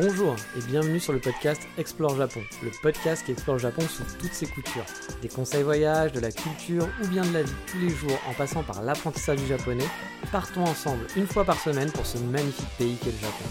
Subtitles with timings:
[0.00, 4.04] Bonjour et bienvenue sur le podcast Explore Japon, le podcast qui explore le Japon sous
[4.20, 4.84] toutes ses coutures.
[5.22, 8.32] Des conseils voyage, de la culture ou bien de la vie tous les jours en
[8.32, 9.88] passant par l'apprentissage du japonais,
[10.30, 13.44] partons ensemble une fois par semaine pour ce magnifique pays qu'est le Japon.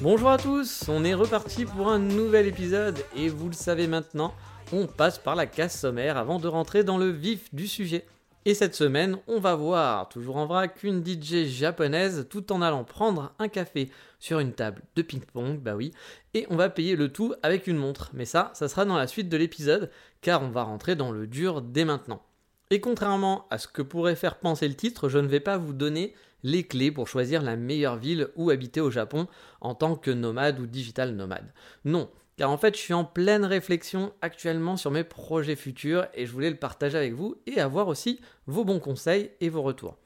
[0.00, 4.34] Bonjour à tous, on est reparti pour un nouvel épisode et vous le savez maintenant,
[4.72, 8.06] on passe par la casse sommaire avant de rentrer dans le vif du sujet.
[8.44, 12.82] Et cette semaine, on va voir, toujours en vrac, une DJ japonaise tout en allant
[12.82, 13.88] prendre un café
[14.22, 15.90] sur une table de ping-pong, bah oui,
[16.32, 18.12] et on va payer le tout avec une montre.
[18.14, 21.26] Mais ça, ça sera dans la suite de l'épisode, car on va rentrer dans le
[21.26, 22.22] dur dès maintenant.
[22.70, 25.72] Et contrairement à ce que pourrait faire penser le titre, je ne vais pas vous
[25.72, 26.14] donner
[26.44, 29.26] les clés pour choisir la meilleure ville où habiter au Japon
[29.60, 31.52] en tant que nomade ou digital nomade.
[31.84, 36.26] Non, car en fait je suis en pleine réflexion actuellement sur mes projets futurs et
[36.26, 39.96] je voulais le partager avec vous et avoir aussi vos bons conseils et vos retours.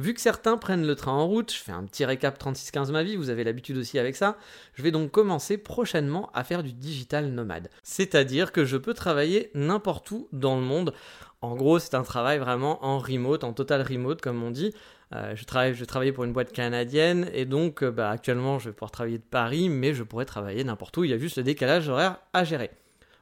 [0.00, 3.02] Vu que certains prennent le train en route, je fais un petit récap 3615 ma
[3.02, 4.38] vie, vous avez l'habitude aussi avec ça,
[4.72, 7.68] je vais donc commencer prochainement à faire du digital nomade.
[7.82, 10.94] C'est-à-dire que je peux travailler n'importe où dans le monde.
[11.42, 14.72] En gros, c'est un travail vraiment en remote, en total remote comme on dit.
[15.14, 18.72] Euh, je, travaille, je pour une boîte canadienne et donc euh, bah, actuellement je vais
[18.72, 21.04] pouvoir travailler de Paris, mais je pourrais travailler n'importe où.
[21.04, 22.70] Il y a juste le décalage horaire à gérer.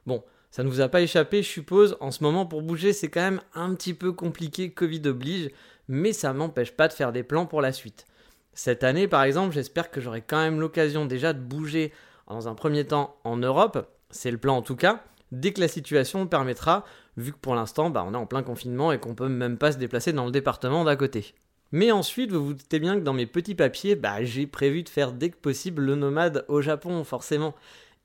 [0.05, 1.97] Bon, ça ne vous a pas échappé, je suppose.
[1.99, 5.49] En ce moment, pour bouger, c'est quand même un petit peu compliqué, Covid oblige,
[5.89, 8.05] mais ça m'empêche pas de faire des plans pour la suite.
[8.53, 11.91] Cette année, par exemple, j'espère que j'aurai quand même l'occasion déjà de bouger
[12.27, 13.89] dans un premier temps en Europe.
[14.11, 15.03] C'est le plan en tout cas.
[15.31, 16.85] Dès que la situation permettra,
[17.17, 19.71] vu que pour l'instant, bah, on est en plein confinement et qu'on peut même pas
[19.71, 21.33] se déplacer dans le département d'à côté.
[21.71, 24.89] Mais ensuite, vous vous doutez bien que dans mes petits papiers, bah, j'ai prévu de
[24.89, 27.53] faire dès que possible le nomade au Japon, forcément.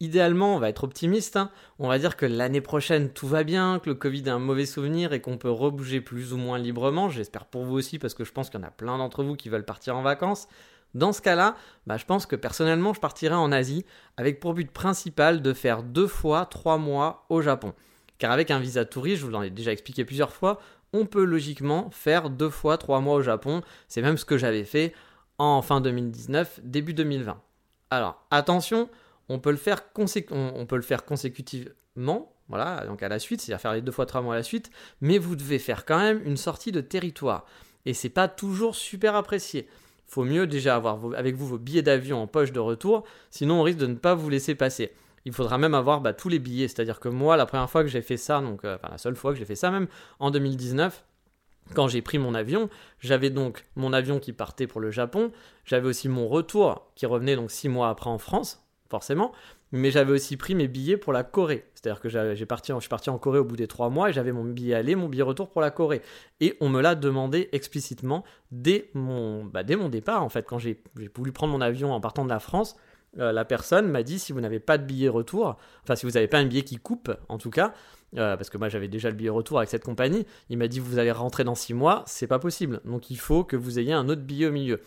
[0.05, 1.51] Idéalement, on va être optimiste, hein.
[1.79, 4.67] on va dire que l'année prochaine tout va bien, que le Covid est un mauvais
[4.67, 7.09] souvenir et qu'on peut rebouger plus ou moins librement.
[7.09, 9.35] J'espère pour vous aussi parce que je pense qu'il y en a plein d'entre vous
[9.35, 10.47] qui veulent partir en vacances.
[10.93, 11.57] Dans ce cas-là,
[11.87, 13.87] bah, je pense que personnellement, je partirai en Asie
[14.19, 17.73] avec pour but principal de faire deux fois trois mois au Japon.
[18.19, 20.61] Car avec un visa touriste, je vous l'en ai déjà expliqué plusieurs fois,
[20.93, 23.63] on peut logiquement faire deux fois trois mois au Japon.
[23.89, 24.93] C'est même ce que j'avais fait
[25.39, 27.41] en fin 2019, début 2020.
[27.91, 28.91] Alors attention,
[29.29, 29.83] on peut le faire,
[30.31, 34.07] on peut le faire consécutivement, voilà, donc à la suite, c'est-à-dire faire les deux fois
[34.07, 34.71] trois mois à la suite,
[35.01, 37.47] mais vous devez faire quand même une sortie de territoire.
[37.87, 39.69] Et c'est pas toujours super apprécié.
[40.07, 43.63] Faut mieux déjà avoir avec vous vos billets d'avion en poche de retour, sinon on
[43.63, 44.93] risque de ne pas vous laisser passer
[45.25, 46.69] il faudra même avoir bah, tous les billets.
[46.69, 49.17] C'est-à-dire que moi, la première fois que j'ai fait ça, donc euh, enfin la seule
[49.17, 51.05] fois que j'ai fait ça même, en 2019,
[51.75, 52.69] quand j'ai pris mon avion,
[53.01, 55.33] j'avais donc mon avion qui partait pour le Japon,
[55.65, 58.64] j'avais aussi mon retour qui revenait donc six mois après en France,
[58.95, 59.33] forcément,
[59.73, 61.65] mais j'avais aussi pris mes billets pour la Corée.
[61.75, 64.13] C'est-à-dire que j'ai parti, je suis parti en Corée au bout des trois mois et
[64.13, 66.01] j'avais mon billet aller, mon billet retour pour la Corée.
[66.39, 68.23] Et on me l'a demandé explicitement
[68.53, 70.81] dès mon, bah, dès mon départ, en fait, quand j'ai
[71.17, 72.77] voulu prendre mon avion en partant de la France.
[73.19, 76.13] Euh, la personne m'a dit si vous n'avez pas de billet retour, enfin si vous
[76.13, 77.73] n'avez pas un billet qui coupe en tout cas,
[78.17, 80.81] euh, parce que moi j'avais déjà le billet retour avec cette compagnie, il m'a dit
[80.81, 82.81] vous allez rentrer dans 6 mois, c'est pas possible.
[82.85, 84.81] Donc il faut que vous ayez un autre billet au milieu.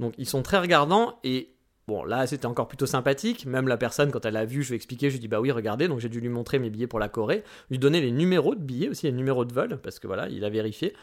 [0.00, 1.53] Donc ils sont très regardants et
[1.88, 3.46] bon là c'était encore plutôt sympathique.
[3.46, 5.28] Même la personne quand elle a vu, je lui ai expliqué, je lui ai dit
[5.28, 8.00] bah oui regardez, donc j'ai dû lui montrer mes billets pour la Corée, lui donner
[8.00, 10.94] les numéros de billets aussi, les numéros de vol, parce que voilà il a vérifié.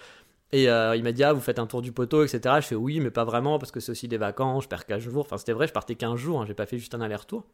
[0.52, 2.56] Et euh, il m'a dit, ah, vous faites un tour du poteau, etc.
[2.58, 5.02] Je fais oui, mais pas vraiment, parce que c'est aussi des vacances, je perds 15
[5.02, 5.22] jours.
[5.22, 7.46] Enfin, c'était vrai, je partais 15 jours, hein, j'ai pas fait juste un aller-retour.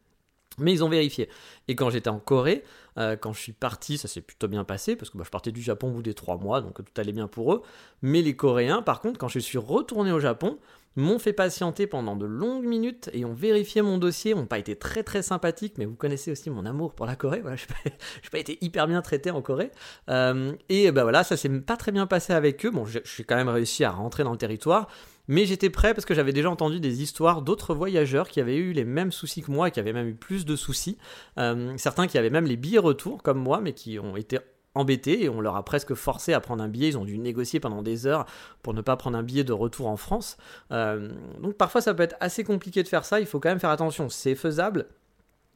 [0.59, 1.29] Mais ils ont vérifié.
[1.67, 2.63] Et quand j'étais en Corée,
[2.97, 5.51] euh, quand je suis parti, ça s'est plutôt bien passé, parce que bah, je partais
[5.51, 7.61] du Japon au bout des 3 mois, donc tout allait bien pour eux.
[8.01, 10.57] Mais les Coréens, par contre, quand je suis retourné au Japon,
[10.97, 14.75] m'ont fait patienter pendant de longues minutes et ont vérifié mon dossier, n'ont pas été
[14.75, 18.29] très très sympathiques, mais vous connaissez aussi mon amour pour la Corée, voilà, je n'ai
[18.31, 19.71] pas, été hyper bien traité en Corée.
[20.09, 23.23] Euh, et ben voilà, ça s'est pas très bien passé avec eux, bon, je suis
[23.23, 24.87] quand même réussi à rentrer dans le territoire,
[25.27, 28.71] mais j'étais prêt parce que j'avais déjà entendu des histoires d'autres voyageurs qui avaient eu
[28.71, 30.97] les mêmes soucis que moi, qui avaient même eu plus de soucis,
[31.37, 34.39] euh, certains qui avaient même les billets retour comme moi, mais qui ont été
[34.77, 36.89] embêtés et on leur a presque forcé à prendre un billet.
[36.89, 38.25] Ils ont dû négocier pendant des heures
[38.61, 40.37] pour ne pas prendre un billet de retour en France.
[40.71, 41.09] Euh,
[41.41, 43.19] donc parfois ça peut être assez compliqué de faire ça.
[43.19, 44.09] Il faut quand même faire attention.
[44.09, 44.87] C'est faisable,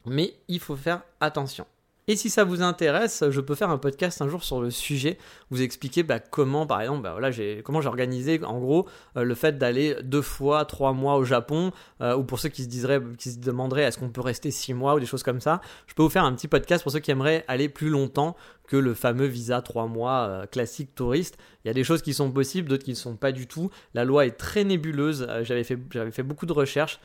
[0.06, 1.66] mais il faut faire attention.
[2.08, 5.20] Et si ça vous intéresse, je peux faire un podcast un jour sur le sujet,
[5.52, 7.30] vous expliquer bah, comment, par exemple, bah, voilà,
[7.64, 8.88] comment j'ai organisé en gros
[9.18, 11.72] euh, le fait d'aller deux fois, trois mois au Japon,
[12.02, 15.06] euh, ou pour ceux qui se, demanderaient est-ce qu'on peut rester six mois ou des
[15.06, 15.62] choses comme ça.
[15.86, 18.36] Je peux vous faire un petit podcast pour ceux qui aimeraient aller plus longtemps
[18.68, 21.38] que le fameux visa trois mois euh, classique touriste.
[21.64, 23.70] Il y a des choses qui sont possibles, d'autres qui ne sont pas du tout.
[23.94, 25.28] La loi est très nébuleuse.
[25.44, 27.00] j'avais, fait, j'avais fait beaucoup de recherches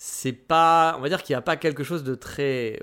[0.00, 2.80] c'est pas, on va dire qu'il n'y a pas quelque chose de très,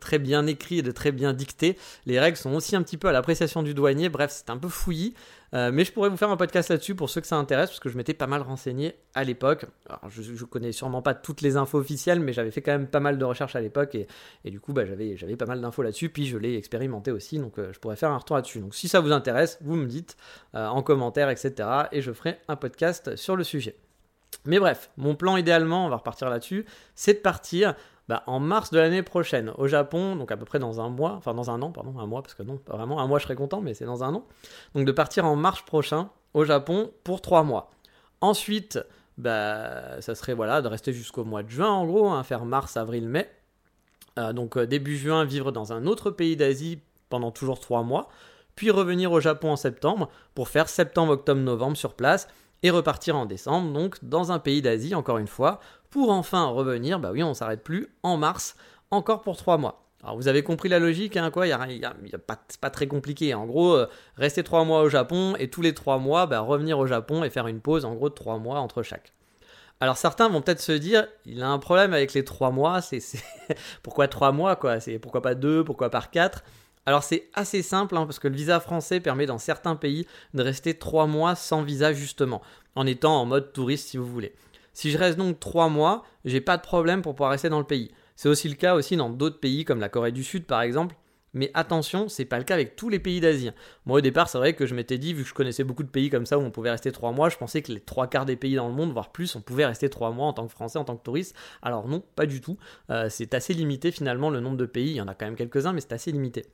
[0.00, 1.78] très bien écrit et de très bien dicté.
[2.04, 4.08] Les règles sont aussi un petit peu à l'appréciation du douanier.
[4.08, 5.14] Bref, c'est un peu fouillis.
[5.54, 7.80] Euh, mais je pourrais vous faire un podcast là-dessus pour ceux que ça intéresse, parce
[7.80, 9.66] que je m'étais pas mal renseigné à l'époque.
[10.08, 13.00] Je, ne connais sûrement pas toutes les infos officielles, mais j'avais fait quand même pas
[13.00, 16.10] mal de recherches à l'époque, et, du coup, bah, j'avais, j'avais pas mal d'infos là-dessus,
[16.10, 18.60] puis je l'ai expérimenté aussi, donc euh, je pourrais faire un retour là-dessus.
[18.60, 20.16] Donc si ça vous intéresse, vous me dites
[20.54, 23.76] euh, en commentaire, etc., et je ferai un podcast sur le sujet.
[24.44, 26.64] Mais bref, mon plan idéalement, on va repartir là-dessus,
[26.94, 27.74] c'est de partir
[28.08, 31.12] bah, en mars de l'année prochaine au Japon, donc à peu près dans un mois,
[31.12, 33.24] enfin dans un an, pardon, un mois, parce que non, pas vraiment, un mois je
[33.24, 34.24] serais content, mais c'est dans un an.
[34.74, 37.70] Donc de partir en mars prochain au Japon pour trois mois.
[38.22, 38.78] Ensuite,
[39.18, 42.76] bah, ça serait voilà, de rester jusqu'au mois de juin en gros, hein, faire mars,
[42.76, 43.30] avril, mai.
[44.18, 48.08] Euh, donc euh, début juin, vivre dans un autre pays d'Asie pendant toujours trois mois,
[48.54, 52.28] puis revenir au Japon en septembre pour faire septembre, octobre, novembre sur place
[52.62, 55.60] et repartir en décembre, donc dans un pays d'Asie, encore une fois,
[55.90, 58.56] pour enfin revenir, bah oui, on s'arrête plus, en mars,
[58.90, 59.84] encore pour trois mois.
[60.02, 62.70] Alors vous avez compris la logique, hein, quoi, y a, y a, pas, c'est pas
[62.70, 63.34] très compliqué.
[63.34, 66.78] En gros, euh, rester trois mois au Japon et tous les trois mois, bah, revenir
[66.78, 69.12] au Japon et faire une pause, en gros, de trois mois entre chaque.
[69.80, 73.00] Alors certains vont peut-être se dire, il a un problème avec les trois mois, c'est,
[73.82, 76.42] pourquoi trois mois, quoi C'est pourquoi pas deux, pourquoi pas quatre?
[76.88, 80.42] Alors c'est assez simple hein, parce que le visa français permet dans certains pays de
[80.42, 82.40] rester 3 mois sans visa justement,
[82.76, 84.32] en étant en mode touriste si vous voulez.
[84.72, 87.66] Si je reste donc 3 mois, j'ai pas de problème pour pouvoir rester dans le
[87.66, 87.90] pays.
[88.16, 90.96] C'est aussi le cas aussi dans d'autres pays comme la Corée du Sud par exemple.
[91.34, 93.50] Mais attention, c'est pas le cas avec tous les pays d'Asie.
[93.84, 95.90] Moi au départ, c'est vrai que je m'étais dit, vu que je connaissais beaucoup de
[95.90, 98.24] pays comme ça où on pouvait rester 3 mois, je pensais que les trois quarts
[98.24, 100.52] des pays dans le monde, voire plus, on pouvait rester 3 mois en tant que
[100.52, 101.36] Français, en tant que touriste.
[101.60, 102.56] Alors non, pas du tout.
[102.88, 104.92] Euh, c'est assez limité finalement le nombre de pays.
[104.92, 106.46] Il y en a quand même quelques-uns, mais c'est assez limité.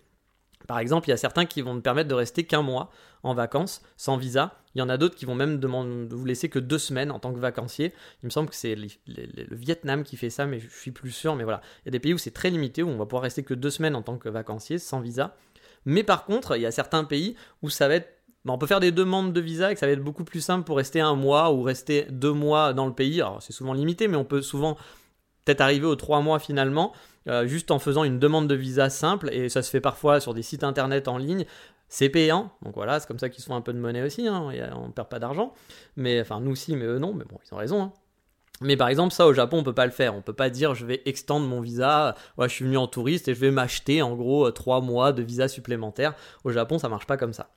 [0.67, 2.91] Par exemple, il y a certains qui vont me permettre de rester qu'un mois
[3.23, 4.55] en vacances sans visa.
[4.75, 7.19] Il y en a d'autres qui vont même demander, vous laisser que deux semaines en
[7.19, 7.93] tant que vacancier.
[8.23, 11.37] Il me semble que c'est le Vietnam qui fait ça, mais je suis plus sûr.
[11.37, 13.23] Mais voilà, il y a des pays où c'est très limité, où on va pouvoir
[13.23, 15.37] rester que deux semaines en tant que vacancier sans visa.
[15.85, 18.09] Mais par contre, il y a certains pays où ça va être
[18.45, 20.43] bah, on peut faire des demandes de visa et que ça va être beaucoup plus
[20.43, 23.21] simple pour rester un mois ou rester deux mois dans le pays.
[23.23, 24.77] Alors c'est souvent limité, mais on peut souvent
[25.45, 26.93] peut-être arriver aux trois mois finalement.
[27.27, 30.35] Euh, juste en faisant une demande de visa simple, et ça se fait parfois sur
[30.35, 31.47] des sites internet en ligne.
[31.89, 34.51] C'est payant, donc voilà, c'est comme ça qu'ils font un peu de monnaie aussi, hein,
[34.75, 35.55] on ne perd pas d'argent.
[35.97, 37.83] Mais enfin, nous aussi, mais eux non, mais bon, ils ont raison.
[37.83, 37.93] Hein.
[38.61, 40.15] Mais par exemple, ça au Japon, on peut pas le faire.
[40.15, 42.15] On peut pas dire je vais extendre mon visa.
[42.39, 45.23] Ouais, je suis venu en touriste et je vais m'acheter en gros 3 mois de
[45.23, 46.15] visa supplémentaire.
[46.45, 47.51] Au Japon, ça marche pas comme ça.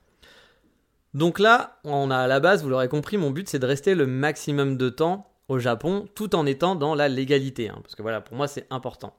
[1.14, 3.96] Donc là, on a à la base, vous l'aurez compris, mon but c'est de rester
[3.96, 7.70] le maximum de temps au Japon tout en étant dans la légalité.
[7.70, 9.14] Hein, parce que voilà, pour moi c'est important.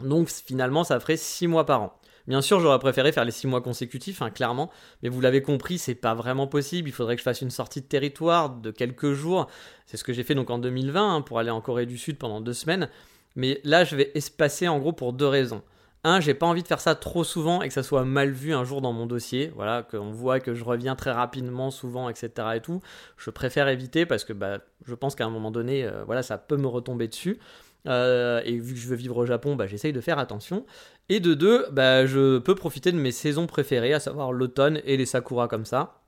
[0.00, 1.98] Donc finalement, ça ferait 6 mois par an.
[2.26, 4.70] Bien sûr, j'aurais préféré faire les 6 mois consécutifs, hein, clairement,
[5.02, 6.88] mais vous l'avez compris, c'est pas vraiment possible.
[6.88, 9.46] Il faudrait que je fasse une sortie de territoire de quelques jours.
[9.86, 12.18] C'est ce que j'ai fait donc en 2020 hein, pour aller en Corée du Sud
[12.18, 12.88] pendant deux semaines.
[13.36, 15.62] Mais là, je vais espacer en gros pour deux raisons.
[16.06, 18.54] Un, j'ai pas envie de faire ça trop souvent et que ça soit mal vu
[18.54, 19.52] un jour dans mon dossier.
[19.56, 22.30] Voilà, qu'on voit que je reviens très rapidement, souvent, etc.
[22.54, 22.80] et tout.
[23.16, 26.38] Je préfère éviter parce que bah, je pense qu'à un moment donné, euh, voilà, ça
[26.38, 27.40] peut me retomber dessus.
[27.88, 30.64] Euh, et vu que je veux vivre au Japon, bah, j'essaye de faire attention.
[31.08, 34.96] Et de deux, bah, je peux profiter de mes saisons préférées, à savoir l'automne et
[34.96, 36.02] les sakura comme ça.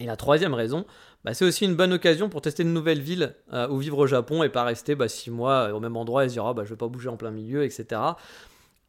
[0.00, 0.84] Et la troisième raison,
[1.24, 4.06] bah, c'est aussi une bonne occasion pour tester de nouvelles villes euh, où vivre au
[4.08, 6.62] Japon et pas rester bah, six mois au même endroit et se dire ah, bah,
[6.64, 8.00] je vais pas bouger en plein milieu, etc.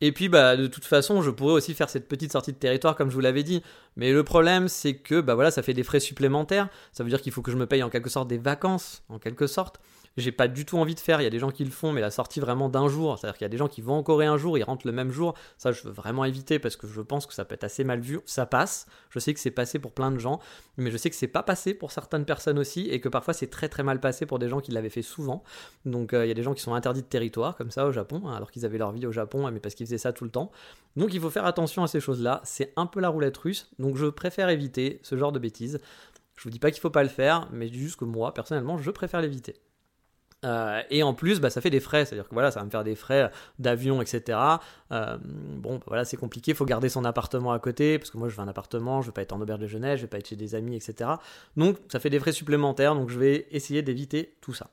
[0.02, 2.96] Et puis, bah, de toute façon, je pourrais aussi faire cette petite sortie de territoire,
[2.96, 3.62] comme je vous l'avais dit.
[3.98, 6.70] Mais le problème, c'est que, bah voilà, ça fait des frais supplémentaires.
[6.94, 9.20] Ça veut dire qu'il faut que je me paye en quelque sorte des vacances, en
[9.20, 9.80] quelque sorte
[10.18, 11.22] j'ai pas du tout envie de faire.
[11.22, 13.38] Il y a des gens qui le font, mais la sortie vraiment d'un jour, c'est-à-dire
[13.38, 15.12] qu'il y a des gens qui vont en Corée un jour, ils rentrent le même
[15.12, 15.34] jour.
[15.58, 18.00] Ça, je veux vraiment éviter parce que je pense que ça peut être assez mal
[18.00, 18.20] vu.
[18.26, 18.86] Ça passe.
[19.10, 20.40] Je sais que c'est passé pour plein de gens,
[20.78, 23.48] mais je sais que c'est pas passé pour certaines personnes aussi et que parfois c'est
[23.48, 25.44] très très mal passé pour des gens qui l'avaient fait souvent.
[25.86, 27.92] Donc euh, il y a des gens qui sont interdits de territoire comme ça au
[27.92, 30.24] Japon, hein, alors qu'ils avaient leur vie au Japon, mais parce qu'ils faisaient ça tout
[30.24, 30.52] le temps.
[30.96, 32.42] Donc il faut faire attention à ces choses-là.
[32.44, 35.80] C'est un peu la roulette russe, donc je préfère éviter ce genre de bêtises.
[36.36, 38.92] Je vous dis pas qu'il faut pas le faire, mais juste que moi, personnellement, je
[38.92, 39.56] préfère l'éviter.
[40.46, 42.72] Euh, et en plus, bah, ça fait des frais, c'est-à-dire que voilà, ça va me
[42.72, 44.40] faire des frais d'avion, etc.
[44.92, 48.30] Euh, bon, bah, voilà, c'est compliqué, faut garder son appartement à côté, parce que moi
[48.30, 50.18] je veux un appartement, je veux pas être en auberge de jeunesse, je veux pas
[50.20, 51.12] être chez des amis, etc.
[51.58, 54.70] Donc ça fait des frais supplémentaires, donc je vais essayer d'éviter tout ça.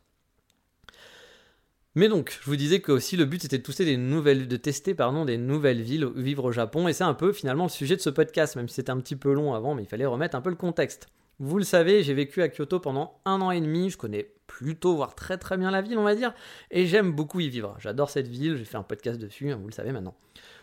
[1.96, 4.56] Mais donc, je vous disais que aussi le but c'était de tester des nouvelles, de
[4.58, 7.96] tester pardon, des nouvelles villes, vivre au Japon, et c'est un peu finalement le sujet
[7.96, 10.36] de ce podcast, même si c'était un petit peu long avant, mais il fallait remettre
[10.36, 11.08] un peu le contexte.
[11.38, 14.96] Vous le savez, j'ai vécu à Kyoto pendant un an et demi, je connais plutôt,
[14.96, 16.32] voire très très bien la ville, on va dire,
[16.70, 17.76] et j'aime beaucoup y vivre.
[17.78, 20.14] J'adore cette ville, j'ai fait un podcast dessus, hein, vous le savez maintenant.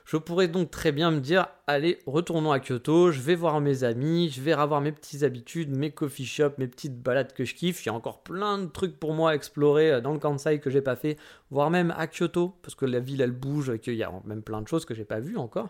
[0.05, 3.83] Je pourrais donc très bien me dire, allez, retournons à Kyoto, je vais voir mes
[3.83, 7.53] amis, je vais revoir mes petites habitudes, mes coffee shops, mes petites balades que je
[7.53, 7.85] kiffe.
[7.85, 10.59] Il y a encore plein de trucs pour moi à explorer euh, dans le Kansai
[10.59, 11.17] que j'ai pas fait,
[11.51, 14.41] voire même à Kyoto, parce que la ville elle bouge, et qu'il y a même
[14.41, 15.69] plein de choses que j'ai pas vues encore.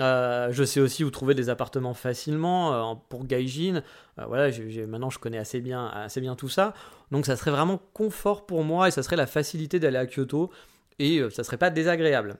[0.00, 3.82] Euh, je sais aussi où trouver des appartements facilement euh, pour Gaijin.
[4.16, 4.50] voilà,
[4.86, 6.74] maintenant je connais assez bien, assez tout ça.
[7.10, 10.50] Donc ça serait vraiment confort pour moi et ça serait la facilité d'aller à Kyoto
[10.98, 12.38] et ça serait pas désagréable.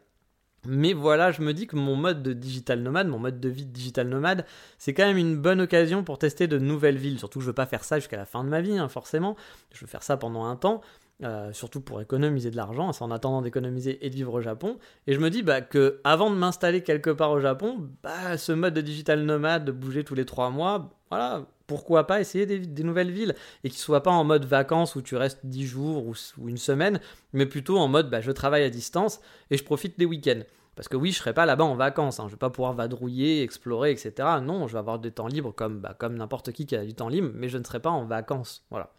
[0.67, 3.65] Mais voilà, je me dis que mon mode de digital nomade, mon mode de vie
[3.65, 4.45] de digital nomade,
[4.77, 7.19] c'est quand même une bonne occasion pour tester de nouvelles villes.
[7.19, 9.37] Surtout que je veux pas faire ça jusqu'à la fin de ma vie, hein, forcément.
[9.73, 10.81] Je veux faire ça pendant un temps.
[11.25, 14.79] Euh, surtout pour économiser de l'argent, en attendant d'économiser et de vivre au Japon.
[15.09, 18.53] Et je me dis bah, que avant de m'installer quelque part au Japon, bah, ce
[18.53, 22.85] mode de digital nomade, de bouger tous les trois mois, voilà, pourquoi pas essayer des,
[22.85, 23.35] nouvelles villes
[23.65, 26.15] et qui ne soient pas en mode vacances où tu restes 10 jours ou,
[26.49, 27.01] une semaine,
[27.33, 29.21] mais plutôt en mode bah, je travaille à distance
[29.51, 30.43] et je profite des week-ends.
[30.77, 32.27] Parce que oui, je serai pas là-bas en vacances, hein.
[32.29, 34.13] je vais pas pouvoir vadrouiller, explorer, etc.
[34.41, 36.95] Non, je vais avoir des temps libres comme, bah, comme n'importe qui qui a du
[36.95, 38.65] temps libre, mais je ne serai pas en vacances.
[38.71, 38.93] Voilà.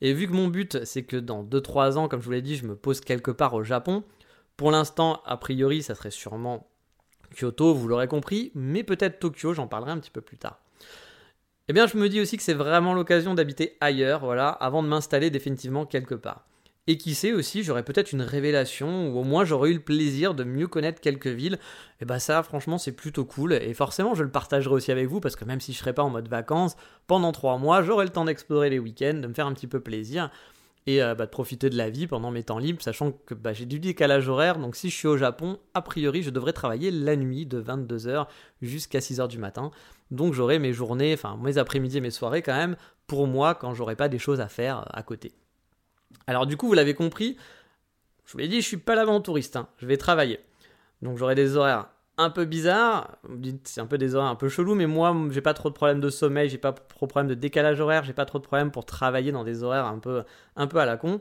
[0.00, 2.56] Et vu que mon but, c'est que dans 2-3 ans, comme je vous l'ai dit,
[2.56, 4.02] je me pose quelque part au Japon,
[4.56, 6.68] pour l'instant, a priori, ça serait sûrement
[7.34, 10.60] Kyoto, vous l'aurez compris, mais peut-être Tokyo, j'en parlerai un petit peu plus tard.
[11.68, 14.88] Eh bien, je me dis aussi que c'est vraiment l'occasion d'habiter ailleurs, voilà, avant de
[14.88, 16.44] m'installer définitivement quelque part.
[16.86, 20.34] Et qui sait aussi, j'aurais peut-être une révélation, ou au moins j'aurais eu le plaisir
[20.34, 21.58] de mieux connaître quelques villes.
[22.00, 23.52] Et bah ça, franchement, c'est plutôt cool.
[23.52, 26.02] Et forcément, je le partagerai aussi avec vous, parce que même si je serais pas
[26.02, 29.46] en mode vacances, pendant trois mois, j'aurai le temps d'explorer les week-ends, de me faire
[29.46, 30.30] un petit peu plaisir.
[30.86, 33.52] Et euh, bah, de profiter de la vie pendant mes temps libres, sachant que bah,
[33.52, 36.90] j'ai du décalage horaire, donc si je suis au Japon, a priori je devrais travailler
[36.90, 38.26] la nuit de 22h
[38.62, 39.70] jusqu'à 6h du matin.
[40.10, 43.74] Donc j'aurai mes journées, enfin mes après-midi et mes soirées quand même, pour moi quand
[43.74, 45.32] j'aurai pas des choses à faire à côté.
[46.26, 47.36] Alors du coup, vous l'avez compris,
[48.24, 49.68] je vous l'ai dit, je suis pas là-bas en touriste, hein.
[49.78, 50.40] je vais travailler.
[51.02, 51.88] Donc j'aurai des horaires
[52.18, 53.16] un peu bizarres,
[53.64, 56.00] c'est un peu des horaires un peu chelous, mais moi, j'ai pas trop de problèmes
[56.00, 58.70] de sommeil, j'ai pas trop de problèmes de décalage horaire, j'ai pas trop de problèmes
[58.70, 60.24] pour travailler dans des horaires un peu,
[60.56, 61.20] un peu à la con.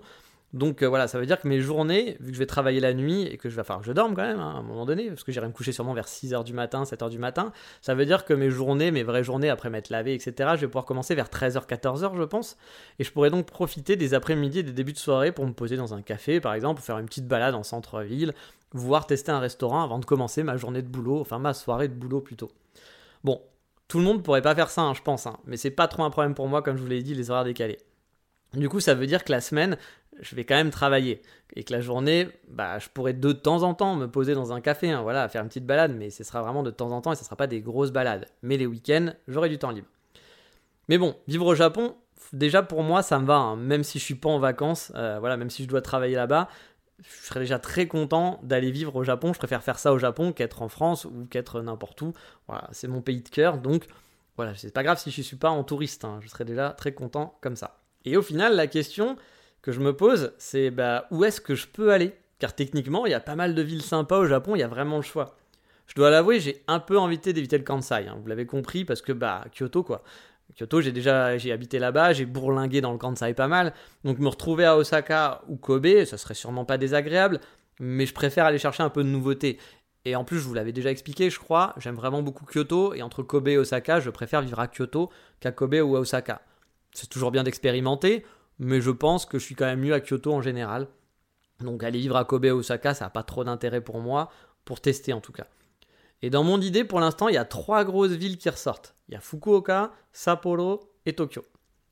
[0.54, 2.94] Donc euh, voilà, ça veut dire que mes journées, vu que je vais travailler la
[2.94, 4.86] nuit et que je vais falloir que je dorme quand même hein, à un moment
[4.86, 7.94] donné, parce que j'irai me coucher sûrement vers 6h du matin, 7h du matin, ça
[7.94, 10.86] veut dire que mes journées, mes vraies journées après m'être lavé, etc., je vais pouvoir
[10.86, 12.58] commencer vers 13h, 14h, je pense.
[12.98, 15.78] Et je pourrais donc profiter des après-midi et des débuts de soirée pour me poser
[15.78, 18.34] dans un café, par exemple, ou faire une petite balade en centre-ville,
[18.72, 21.94] voire tester un restaurant avant de commencer ma journée de boulot, enfin ma soirée de
[21.94, 22.50] boulot plutôt.
[23.24, 23.40] Bon,
[23.88, 26.04] tout le monde pourrait pas faire ça, hein, je pense, hein, mais c'est pas trop
[26.04, 27.78] un problème pour moi, comme je vous l'ai dit, les horaires décalés.
[28.54, 29.78] Du coup, ça veut dire que la semaine,
[30.20, 31.22] je vais quand même travailler.
[31.56, 34.62] Et que la journée, bah, je pourrais de temps en temps me poser dans un
[34.62, 37.12] café, hein, voilà, faire une petite balade, mais ce sera vraiment de temps en temps
[37.12, 38.28] et ce ne sera pas des grosses balades.
[38.44, 39.88] Mais les week-ends, j'aurai du temps libre.
[40.88, 41.96] Mais bon, vivre au Japon,
[42.34, 43.56] déjà pour moi, ça me va, hein.
[43.56, 46.50] même si je suis pas en vacances, euh, voilà, même si je dois travailler là-bas,
[47.00, 49.34] je serais déjà très content d'aller vivre au Japon.
[49.34, 52.14] Je préfère faire ça au Japon qu'être en France ou qu'être n'importe où.
[52.48, 53.88] Voilà, c'est mon pays de cœur, donc
[54.36, 56.20] voilà, c'est pas grave si je suis pas en touriste, hein.
[56.22, 57.80] je serais déjà très content comme ça.
[58.06, 59.18] Et au final, la question,
[59.62, 62.14] que je me pose, c'est bah, où est-ce que je peux aller?
[62.40, 64.68] Car techniquement, il y a pas mal de villes sympas au Japon, il y a
[64.68, 65.36] vraiment le choix.
[65.88, 69.02] Je dois l'avouer, j'ai un peu envie d'éviter le Kansai, hein, vous l'avez compris, parce
[69.02, 70.04] que bah Kyoto quoi.
[70.56, 73.74] Kyoto, j'ai déjà j'ai habité là-bas, j'ai bourlingué dans le Kansai pas mal,
[74.04, 77.40] donc me retrouver à Osaka ou Kobe, ça serait sûrement pas désagréable,
[77.80, 79.60] mais je préfère aller chercher un peu de nouveauté.
[80.06, 83.02] Et en plus, je vous l'avais déjà expliqué, je crois, j'aime vraiment beaucoup Kyoto, et
[83.02, 86.42] entre Kobe et Osaka, je préfère vivre à Kyoto qu'à Kobe ou à Osaka.
[86.94, 88.26] C'est toujours bien d'expérimenter,
[88.60, 90.88] mais je pense que je suis quand même mieux à Kyoto en général.
[91.62, 94.30] Donc aller vivre à Kobe ou Osaka, ça n'a pas trop d'intérêt pour moi,
[94.66, 95.48] pour tester en tout cas.
[96.22, 98.94] Et dans mon idée, pour l'instant, il y a trois grosses villes qui ressortent.
[99.08, 101.46] Il y a Fukuoka, Sapporo et Tokyo.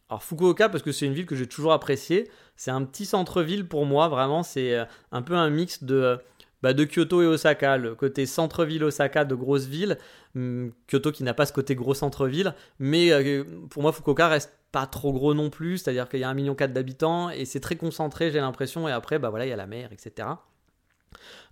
[0.09, 3.67] Alors Fukuoka, parce que c'est une ville que j'ai toujours appréciée, c'est un petit centre-ville
[3.67, 6.17] pour moi, vraiment, c'est euh, un peu un mix de,
[6.62, 9.97] bah, de Kyoto et Osaka, le côté centre-ville Osaka de grosse ville,
[10.36, 14.56] hum, Kyoto qui n'a pas ce côté gros centre-ville, mais euh, pour moi Fukuoka reste
[14.71, 17.75] pas trop gros non plus, c'est-à-dire qu'il y a 1,4 million d'habitants et c'est très
[17.75, 20.29] concentré, j'ai l'impression, et après, bah voilà, il y a la mer, etc.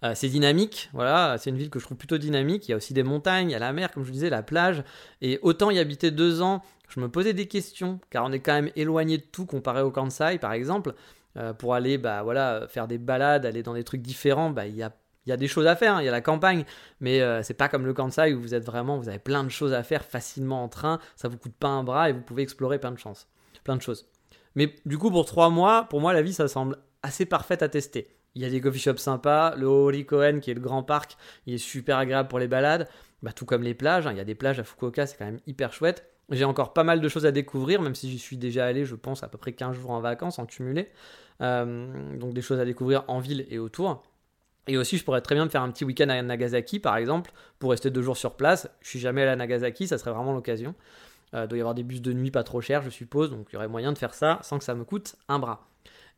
[0.03, 2.67] Euh, c'est dynamique, voilà, c'est une ville que je trouve plutôt dynamique.
[2.67, 4.43] Il y a aussi des montagnes, il y a la mer, comme je disais, la
[4.43, 4.84] plage.
[5.22, 8.53] Et autant y habiter deux ans, je me posais des questions, car on est quand
[8.53, 10.93] même éloigné de tout comparé au Kansai, par exemple.
[11.38, 14.75] Euh, pour aller, bah voilà, faire des balades, aller dans des trucs différents, bah il
[14.75, 14.93] y a
[15.25, 16.01] il y a des choses à faire, hein.
[16.01, 16.65] il y a la campagne,
[17.00, 19.50] mais euh, c'est pas comme le Kansai où vous êtes vraiment, vous avez plein de
[19.50, 22.44] choses à faire facilement en train, ça vous coûte pas un bras et vous pouvez
[22.44, 23.27] explorer plein de chances,
[23.63, 24.08] plein de choses.
[24.55, 27.70] Mais du coup, pour trois mois, pour moi, la vie, ça semble assez parfaite à
[27.70, 28.08] tester.
[28.36, 29.55] il y a des coffee shops sympas.
[29.55, 32.88] Le Horikoen, qui est le grand parc, il est super agréable pour les balades.
[33.24, 34.08] Bah, tout comme les plages.
[34.08, 34.12] hein.
[34.12, 36.05] Il y a des plages à Fukuoka, c'est quand même hyper chouette.
[36.29, 38.96] J'ai encore pas mal de choses à découvrir, même si j'y suis déjà allé, je
[38.96, 40.89] pense, à peu près 15 jours en vacances en cumulé.
[41.41, 44.03] Euh, donc des choses à découvrir en ville et autour.
[44.67, 47.31] Et aussi, je pourrais très bien me faire un petit week-end à Nagasaki, par exemple,
[47.60, 48.69] pour rester deux jours sur place.
[48.81, 50.74] Je suis jamais allé à Nagasaki, ça serait vraiment l'occasion.
[51.34, 53.48] Euh, il doit y avoir des bus de nuit pas trop chers, je suppose, donc
[53.51, 55.67] il y aurait moyen de faire ça sans que ça me coûte un bras.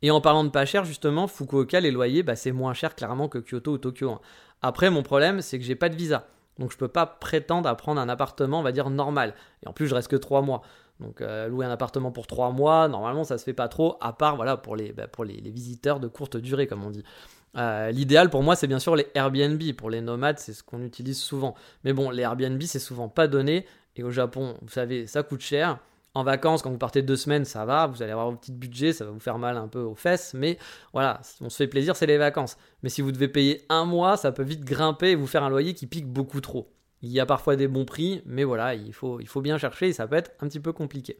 [0.01, 3.27] Et en parlant de pas cher, justement, Fukuoka, les loyers, bah, c'est moins cher clairement
[3.27, 4.11] que Kyoto ou Tokyo.
[4.11, 4.21] hein.
[4.61, 6.27] Après, mon problème, c'est que j'ai pas de visa.
[6.59, 9.33] Donc je peux pas prétendre à prendre un appartement, on va dire, normal.
[9.63, 10.61] Et en plus, je reste que 3 mois.
[10.99, 14.13] Donc euh, louer un appartement pour 3 mois, normalement, ça se fait pas trop, à
[14.13, 17.03] part voilà, pour, les, bah, pour les visiteurs de courte durée, comme on dit.
[17.57, 19.61] Euh, L'idéal pour moi, c'est bien sûr les Airbnb.
[19.73, 21.55] Pour les nomades, c'est ce qu'on utilise souvent.
[21.83, 23.65] Mais bon, les Airbnb, c'est souvent pas donné.
[23.95, 25.79] Et au Japon, vous savez, ça coûte cher.
[26.13, 28.91] En vacances, quand vous partez deux semaines, ça va, vous allez avoir vos petits budgets,
[28.91, 30.57] ça va vous faire mal un peu aux fesses, mais
[30.91, 32.57] voilà, on se fait plaisir, c'est les vacances.
[32.81, 35.49] Mais si vous devez payer un mois, ça peut vite grimper et vous faire un
[35.49, 36.73] loyer qui pique beaucoup trop.
[37.03, 39.89] Il y a parfois des bons prix, mais voilà, il faut, il faut bien chercher
[39.89, 41.19] et ça peut être un petit peu compliqué.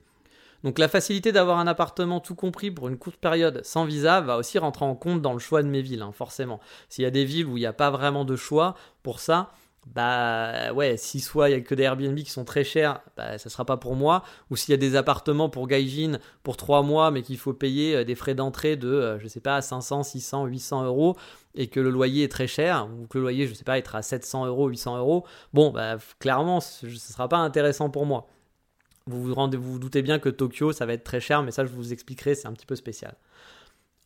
[0.63, 4.37] Donc la facilité d'avoir un appartement tout compris pour une courte période sans visa va
[4.37, 6.59] aussi rentrer en compte dans le choix de mes villes, hein, forcément.
[6.89, 9.51] S'il y a des villes où il n'y a pas vraiment de choix pour ça,
[9.93, 13.37] bah ouais, si soit il y a que des Airbnb qui sont très chers, bah
[13.37, 14.23] ça sera pas pour moi.
[14.49, 17.95] Ou s'il y a des appartements pour Gaijin pour 3 mois, mais qu'il faut payer
[17.95, 21.15] euh, des frais d'entrée de, euh, je sais pas, 500, 600, 800 euros,
[21.55, 23.95] et que le loyer est très cher, ou que le loyer, je sais pas, être
[23.95, 28.27] à 700 euros, 800 euros, bon, bah clairement, ce ce sera pas intéressant pour moi.
[29.07, 31.93] Vous vous, doutez bien que Tokyo, ça va être très cher, mais ça, je vous
[31.93, 33.15] expliquerai, c'est un petit peu spécial.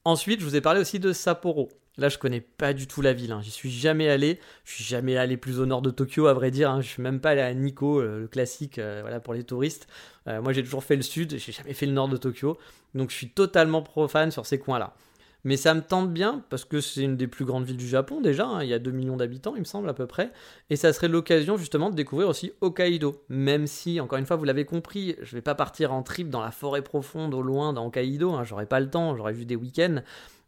[0.06, 1.70] Ensuite, je vous ai parlé aussi de Sapporo.
[1.98, 3.32] Là, je connais pas du tout la ville.
[3.32, 3.42] Hein.
[3.44, 4.40] J'y suis jamais allé.
[4.64, 6.72] Je suis jamais allé plus au nord de Tokyo, à vrai dire.
[6.72, 6.82] Hein.
[6.82, 9.88] Je suis même pas allé à Nikko, euh, le classique, euh, voilà pour les touristes.
[10.28, 11.38] Euh, moi, j'ai toujours fait le sud.
[11.38, 12.58] J'ai jamais fait le nord de Tokyo.
[12.96, 14.96] Donc, je suis totalement profane sur ces coins-là.
[15.44, 18.22] Mais ça me tente bien parce que c'est une des plus grandes villes du Japon
[18.22, 18.46] déjà.
[18.46, 18.64] hein.
[18.64, 20.32] Il y a 2 millions d'habitants, il me semble à peu près.
[20.70, 23.24] Et ça serait l'occasion justement de découvrir aussi Hokkaido.
[23.30, 26.42] Même si, encore une fois, vous l'avez compris, je vais pas partir en trip dans
[26.42, 28.34] la forêt profonde au loin dans Hokkaido.
[28.34, 28.44] Hein.
[28.44, 29.16] J'aurais pas le temps.
[29.16, 30.02] J'aurais vu des week-ends.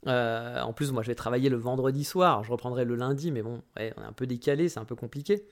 [0.07, 2.43] Euh, en plus, moi, je vais travailler le vendredi soir.
[2.43, 5.43] Je reprendrai le lundi, mais bon, on est un peu décalé, c'est un peu compliqué.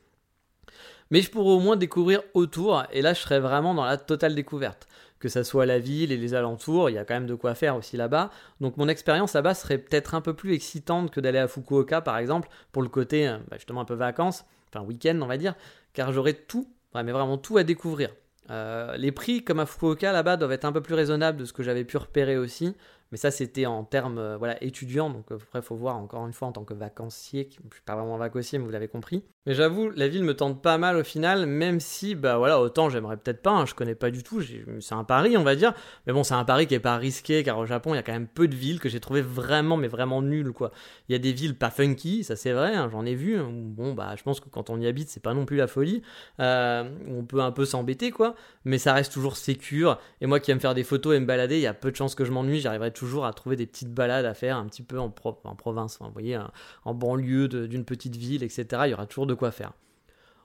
[1.09, 4.33] Mais je pourrais au moins découvrir autour, et là, je serais vraiment dans la totale
[4.33, 4.87] découverte.
[5.21, 7.53] Que ça soit la ville et les alentours, il y a quand même de quoi
[7.53, 8.31] faire aussi là-bas.
[8.59, 12.17] Donc, mon expérience là-bas serait peut-être un peu plus excitante que d'aller à Fukuoka, par
[12.17, 15.53] exemple, pour le côté euh, bah, justement un peu vacances, enfin week-end, on va dire,
[15.93, 18.09] car j'aurais tout, mais vraiment tout à découvrir.
[18.49, 21.53] Euh, les prix, comme à Fukuoka, là-bas, doivent être un peu plus raisonnables de ce
[21.53, 22.75] que j'avais pu repérer aussi.
[23.11, 25.11] Mais ça, c'était en termes euh, voilà, étudiants.
[25.11, 27.47] Donc, après, il faut voir encore une fois en tant que vacancier.
[27.51, 29.23] Je suis pas vraiment vacancier, mais vous l'avez compris.
[29.47, 32.91] Mais j'avoue, la ville me tente pas mal au final, même si, bah voilà, autant
[32.91, 33.49] j'aimerais peut-être pas.
[33.49, 34.39] hein, je connais pas du tout.
[34.79, 35.73] C'est un pari, on va dire.
[36.05, 38.03] Mais bon, c'est un pari qui est pas risqué, car au Japon, il y a
[38.03, 40.71] quand même peu de villes que j'ai trouvé vraiment, mais vraiment nulles, quoi.
[41.09, 43.35] Il y a des villes pas funky, ça c'est vrai, hein, j'en ai vu.
[43.35, 45.65] hein, bon, bah, je pense que quand on y habite, c'est pas non plus la
[45.65, 46.03] folie.
[46.39, 48.35] Euh, on peut un peu s'embêter, quoi.
[48.63, 49.97] Mais ça reste toujours sécure.
[50.21, 51.95] Et moi qui aime faire des photos et me balader, il y a peu de
[51.95, 52.59] chances que je m'ennuie.
[52.59, 55.55] J'arriverai toujours à trouver des petites balades à faire un petit peu en, pro- en
[55.55, 56.37] province, vous voyez,
[56.85, 58.83] en banlieue d'une petite ville, etc.
[58.85, 59.73] Il y aura toujours de quoi faire.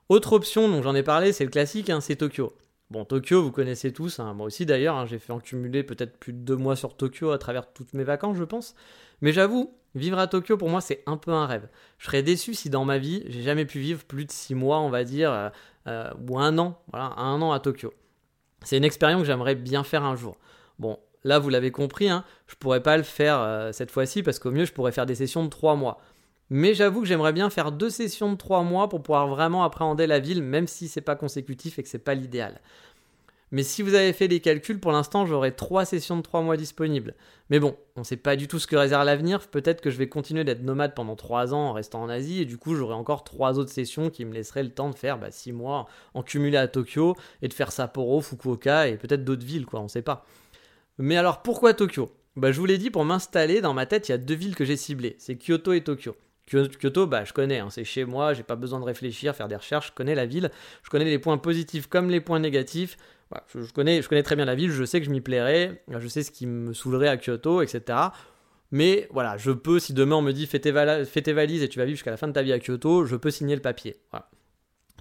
[0.08, 2.52] Autre option dont j'en ai parlé, c'est le classique, hein, c'est Tokyo.
[2.90, 6.16] Bon, Tokyo, vous connaissez tous, hein, moi aussi d'ailleurs, hein, j'ai fait en cumulé peut-être
[6.18, 8.76] plus de deux mois sur Tokyo à travers toutes mes vacances, je pense.
[9.20, 11.68] Mais j'avoue, vivre à Tokyo, pour moi, c'est un peu un rêve.
[11.98, 14.78] Je serais déçu si dans ma vie, j'ai jamais pu vivre plus de six mois,
[14.78, 15.48] on va dire, euh,
[15.88, 17.92] euh, ou un an, voilà, un an à Tokyo.
[18.62, 20.36] C'est une expérience que j'aimerais bien faire un jour.
[20.78, 24.38] Bon, là, vous l'avez compris, hein, je pourrais pas le faire euh, cette fois-ci parce
[24.38, 26.00] qu'au mieux, je pourrais faire des sessions de trois mois.
[26.50, 30.06] Mais j'avoue que j'aimerais bien faire deux sessions de trois mois pour pouvoir vraiment appréhender
[30.06, 32.60] la ville, même si c'est pas consécutif et que c'est pas l'idéal.
[33.52, 36.56] Mais si vous avez fait des calculs, pour l'instant, j'aurai trois sessions de trois mois
[36.56, 37.14] disponibles.
[37.48, 39.46] Mais bon, on sait pas du tout ce que réserve l'avenir.
[39.46, 42.44] Peut-être que je vais continuer d'être nomade pendant trois ans en restant en Asie, et
[42.44, 45.30] du coup, j'aurai encore trois autres sessions qui me laisseraient le temps de faire bah,
[45.30, 49.66] six mois en cumulé à Tokyo et de faire Sapporo, Fukuoka et peut-être d'autres villes,
[49.66, 49.80] quoi.
[49.80, 50.26] On sait pas.
[50.98, 52.10] Mais alors, pourquoi Tokyo?
[52.34, 54.56] Bah, je vous l'ai dit, pour m'installer, dans ma tête, il y a deux villes
[54.56, 55.14] que j'ai ciblées.
[55.18, 56.16] C'est Kyoto et Tokyo.
[56.46, 59.48] Kyo- Kyoto, bah, je connais, hein, c'est chez moi, j'ai pas besoin de réfléchir, faire
[59.48, 60.50] des recherches, je connais la ville,
[60.82, 62.96] je connais les points positifs comme les points négatifs.
[63.52, 66.06] Je, connais, je connais très bien la ville, je sais que je m'y plairais, je
[66.06, 68.12] sais ce qui me saoulerait à Kyoto, etc.
[68.70, 71.84] Mais voilà, je peux, si demain on me dit fais tes, valises et tu vas
[71.84, 73.96] vivre jusqu'à la fin de ta vie à Kyoto, je peux signer le papier.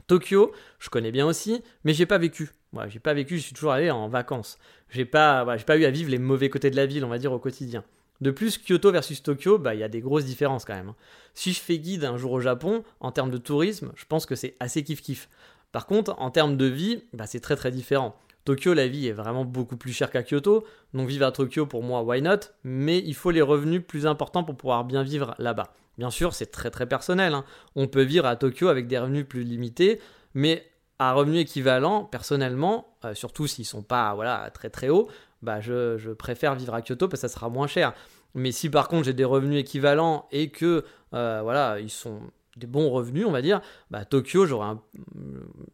[0.07, 2.51] Tokyo, je connais bien aussi, mais j'ai pas vécu.
[2.73, 4.57] Voilà, j'ai pas vécu, je suis toujours allé en vacances.
[4.89, 7.17] J'ai pas, j'ai pas eu à vivre les mauvais côtés de la ville, on va
[7.17, 7.83] dire, au quotidien.
[8.21, 10.89] De plus, Kyoto versus Tokyo, bah, il y a des grosses différences quand même.
[10.89, 10.95] hein.
[11.33, 14.35] Si je fais guide un jour au Japon, en termes de tourisme, je pense que
[14.35, 15.27] c'est assez kiff-kiff.
[15.71, 18.15] Par contre, en termes de vie, bah, c'est très très différent.
[18.45, 21.83] Tokyo, la vie est vraiment beaucoup plus chère qu'à Kyoto, donc vivre à Tokyo pour
[21.83, 22.37] moi, why not?
[22.63, 25.73] Mais il faut les revenus plus importants pour pouvoir bien vivre là-bas.
[25.97, 27.33] Bien sûr, c'est très très personnel.
[27.33, 27.43] Hein.
[27.75, 29.99] On peut vivre à Tokyo avec des revenus plus limités,
[30.35, 30.63] mais
[30.99, 35.09] à revenus équivalents, personnellement, euh, surtout s'ils sont pas voilà très très hauts,
[35.45, 37.93] bah je, préfère vivre à Kyoto parce que ça sera moins cher.
[38.33, 42.19] Mais si par contre j'ai des revenus équivalents et que euh, voilà ils sont
[42.55, 43.59] des bons revenus, on va dire,
[43.91, 44.81] bah, Tokyo, j'aurais un.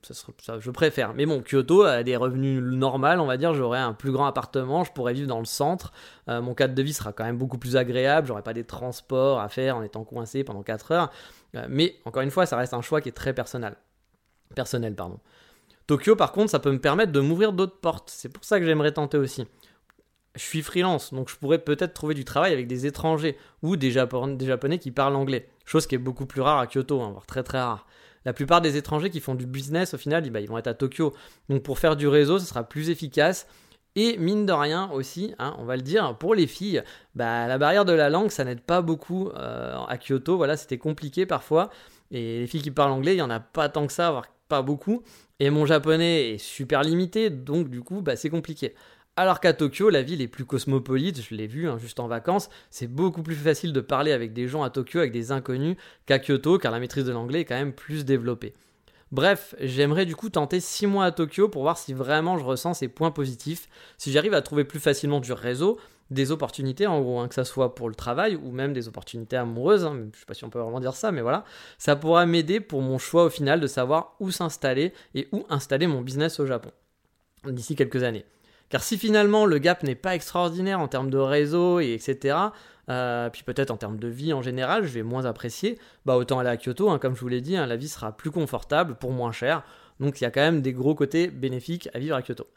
[0.02, 1.14] Ça, je préfère.
[1.14, 4.84] Mais bon, Kyoto a des revenus normaux, on va dire, j'aurais un plus grand appartement,
[4.84, 5.92] je pourrais vivre dans le centre.
[6.28, 9.40] Euh, mon cadre de vie sera quand même beaucoup plus agréable, j'aurais pas des transports
[9.40, 11.12] à faire en étant coincé pendant 4 heures.
[11.56, 13.76] Euh, mais encore une fois, ça reste un choix qui est très personnel.
[14.56, 15.20] Personnel, pardon.
[15.92, 18.10] Tokyo, par contre, ça peut me permettre de m'ouvrir d'autres portes.
[18.10, 19.46] C'est pour ça que j'aimerais tenter aussi
[20.34, 23.92] je suis freelance, donc je pourrais peut-être trouver du travail avec des étrangers ou des,
[23.92, 27.44] Japonais qui parlent anglais, chose qui est beaucoup plus rare à Kyoto, hein, voire très
[27.44, 27.86] très rare.
[28.24, 30.74] La plupart des étrangers qui font du business, au final, bah, ils vont être à
[30.74, 31.14] Tokyo.
[31.50, 33.46] Donc pour faire du réseau, ce sera plus efficace.
[33.98, 36.82] Et mine de rien aussi, hein, on va le dire, pour les filles,
[37.14, 40.38] bah, la barrière de la langue, ça n'aide pas beaucoup euh, à Kyoto.
[40.38, 41.70] Voilà, c'était compliqué parfois.
[42.12, 44.28] Et les filles qui parlent anglais, il n'y en a pas tant que ça, voire
[44.52, 45.02] pas beaucoup.
[45.42, 48.76] Et mon japonais est super limité, donc du coup, bah, c'est compliqué.
[49.16, 52.48] Alors qu'à Tokyo, la ville est plus cosmopolite, je l'ai vu hein, juste en vacances,
[52.70, 56.20] c'est beaucoup plus facile de parler avec des gens à Tokyo, avec des inconnus, qu'à
[56.20, 58.54] Kyoto, car la maîtrise de l'anglais est quand même plus développée.
[59.12, 62.76] Bref, j'aimerais du coup tenter 6 mois à Tokyo pour voir si vraiment je ressens
[62.76, 65.80] ces points positifs, si j'arrive à trouver plus facilement du réseau,
[66.12, 69.38] des opportunités en gros, hein, que ça soit pour le travail ou même des opportunités
[69.38, 71.46] amoureuses, hein, je sais pas si on peut vraiment dire ça, mais voilà,
[71.78, 75.88] ça pourra m'aider pour mon choix au final de savoir où s'installer et où installer
[75.88, 76.72] mon business au Japon
[77.46, 78.26] d'ici quelques années.
[78.70, 82.38] Car si finalement le gap n'est pas extraordinaire en termes de réseau et etc.,
[82.90, 86.40] euh, puis peut-être en termes de vie en général, je vais moins apprécier, bah autant
[86.40, 89.12] aller à Kyoto, hein, comme je vous l'ai dit, la vie sera plus confortable pour
[89.12, 89.64] moins cher.
[90.02, 92.48] Donc il y a quand même des gros côtés bénéfiques à vivre à Kyoto.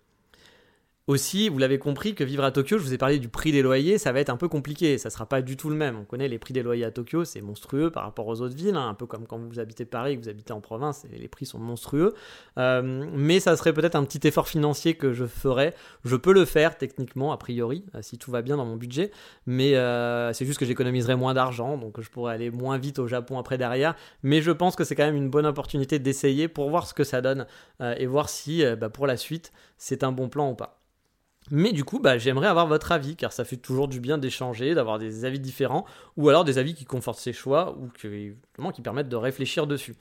[1.06, 3.60] Aussi, vous l'avez compris que vivre à Tokyo, je vous ai parlé du prix des
[3.60, 5.98] loyers, ça va être un peu compliqué, ça sera pas du tout le même.
[5.98, 8.74] On connaît les prix des loyers à Tokyo, c'est monstrueux par rapport aux autres villes,
[8.74, 11.44] hein, un peu comme quand vous habitez Paris, que vous habitez en province, les prix
[11.44, 12.14] sont monstrueux.
[12.56, 15.74] Euh, mais ça serait peut-être un petit effort financier que je ferais.
[16.06, 19.10] Je peux le faire techniquement, a priori, euh, si tout va bien dans mon budget,
[19.44, 23.08] mais euh, c'est juste que j'économiserai moins d'argent, donc je pourrais aller moins vite au
[23.08, 23.94] Japon après derrière.
[24.22, 27.04] Mais je pense que c'est quand même une bonne opportunité d'essayer pour voir ce que
[27.04, 27.46] ça donne
[27.82, 30.80] et voir si bah, pour la suite c'est un bon plan ou pas.
[31.50, 34.74] Mais du coup, bah, j'aimerais avoir votre avis, car ça fait toujours du bien d'échanger,
[34.74, 35.84] d'avoir des avis différents,
[36.16, 39.94] ou alors des avis qui confortent ses choix, ou qui, permettent de réfléchir dessus.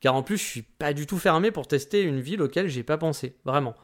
[0.00, 2.84] Car en plus, je suis pas du tout fermé pour tester une ville auquel j'ai
[2.84, 3.74] pas pensé, vraiment.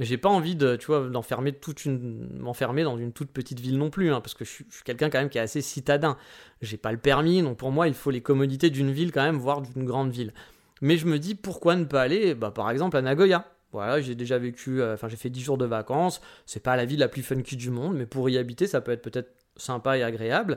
[0.00, 3.78] J'ai pas envie de, tu vois, d'enfermer toute une, m'enfermer dans une toute petite ville
[3.78, 6.18] non plus, hein, parce que je suis, quelqu'un quand même qui est assez citadin.
[6.62, 9.38] J'ai pas le permis, donc pour moi, il faut les commodités d'une ville quand même,
[9.38, 10.34] voire d'une grande ville.
[10.82, 13.46] Mais je me dis, pourquoi ne pas aller, bah, par exemple, à Nagoya?
[13.76, 16.86] Voilà, j'ai déjà vécu, euh, enfin j'ai fait 10 jours de vacances, c'est pas la
[16.86, 19.98] ville la plus funky du monde, mais pour y habiter, ça peut être peut-être sympa
[19.98, 20.56] et agréable.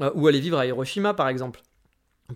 [0.00, 1.62] Euh, ou aller vivre à Hiroshima par exemple.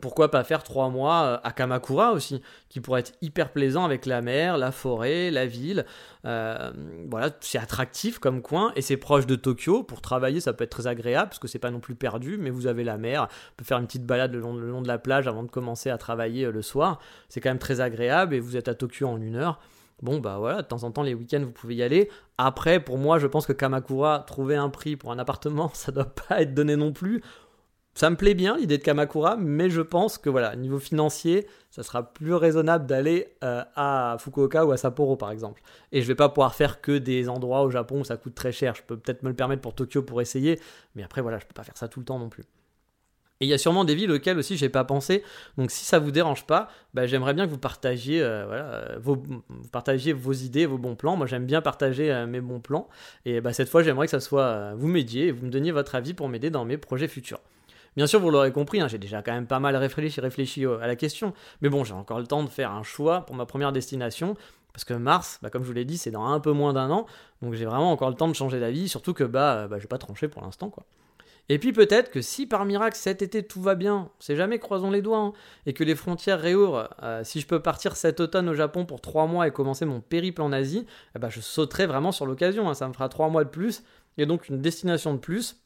[0.00, 2.40] Pourquoi pas faire 3 mois euh, à Kamakura aussi,
[2.70, 5.84] qui pourrait être hyper plaisant avec la mer, la forêt, la ville.
[6.24, 9.82] voilà, c'est attractif comme coin et c'est proche de Tokyo.
[9.82, 12.48] Pour travailler, ça peut être très agréable parce que c'est pas non plus perdu, mais
[12.48, 13.28] vous avez la mer.
[13.50, 15.50] On peut faire une petite balade le long, le long de la plage avant de
[15.50, 16.98] commencer à travailler le soir.
[17.28, 19.60] C'est quand même très agréable et vous êtes à Tokyo en une heure.
[20.02, 22.10] Bon, bah voilà, de temps en temps, les week-ends, vous pouvez y aller.
[22.36, 26.12] Après, pour moi, je pense que Kamakura, trouver un prix pour un appartement, ça doit
[26.28, 27.22] pas être donné non plus.
[27.94, 31.82] Ça me plaît bien l'idée de Kamakura, mais je pense que voilà, niveau financier, ça
[31.82, 35.62] sera plus raisonnable d'aller euh, à Fukuoka ou à Sapporo par exemple.
[35.92, 38.50] Et je vais pas pouvoir faire que des endroits au Japon où ça coûte très
[38.50, 38.74] cher.
[38.74, 40.58] Je peux peut-être me le permettre pour Tokyo pour essayer,
[40.94, 42.44] mais après voilà, je peux pas faire ça tout le temps non plus.
[43.42, 45.24] Et il y a sûrement des villes auxquelles aussi j'ai pas pensé.
[45.58, 49.16] Donc si ça vous dérange pas, bah, j'aimerais bien que vous partagiez, euh, euh, vos,
[49.16, 51.16] vous partagiez vos idées, vos bons plans.
[51.16, 52.88] Moi j'aime bien partager euh, mes bons plans.
[53.24, 55.96] Et bah, cette fois j'aimerais que ça soit vous m'aidiez et vous me donniez votre
[55.96, 57.40] avis pour m'aider dans mes projets futurs.
[57.96, 60.86] Bien sûr, vous l'aurez compris, hein, j'ai déjà quand même pas mal réfléchi, réfléchi à
[60.86, 61.34] la question.
[61.62, 64.36] Mais bon, j'ai encore le temps de faire un choix pour ma première destination.
[64.72, 66.90] Parce que Mars, bah, comme je vous l'ai dit, c'est dans un peu moins d'un
[66.90, 67.06] an.
[67.42, 68.88] Donc j'ai vraiment encore le temps de changer d'avis.
[68.88, 70.72] Surtout que bah, bah, je vais pas trancher pour l'instant.
[71.52, 74.90] Et puis peut-être que si par miracle cet été tout va bien, c'est jamais croisons
[74.90, 75.32] les doigts, hein,
[75.66, 79.02] et que les frontières réouvrent, euh, si je peux partir cet automne au Japon pour
[79.02, 82.70] trois mois et commencer mon périple en Asie, eh ben je sauterai vraiment sur l'occasion,
[82.70, 82.74] hein.
[82.74, 83.82] ça me fera trois mois de plus,
[84.16, 85.62] et donc une destination de plus.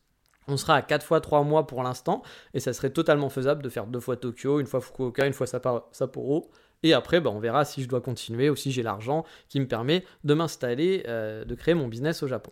[0.49, 3.69] On sera à 4 fois 3 mois pour l'instant, et ça serait totalement faisable de
[3.69, 6.51] faire deux fois Tokyo, une fois Fukuoka, une fois Sapporo,
[6.83, 9.69] et après, ben, on verra si je dois continuer ou si j'ai l'argent qui me
[9.69, 12.51] permet de m'installer, euh, de créer mon business au Japon.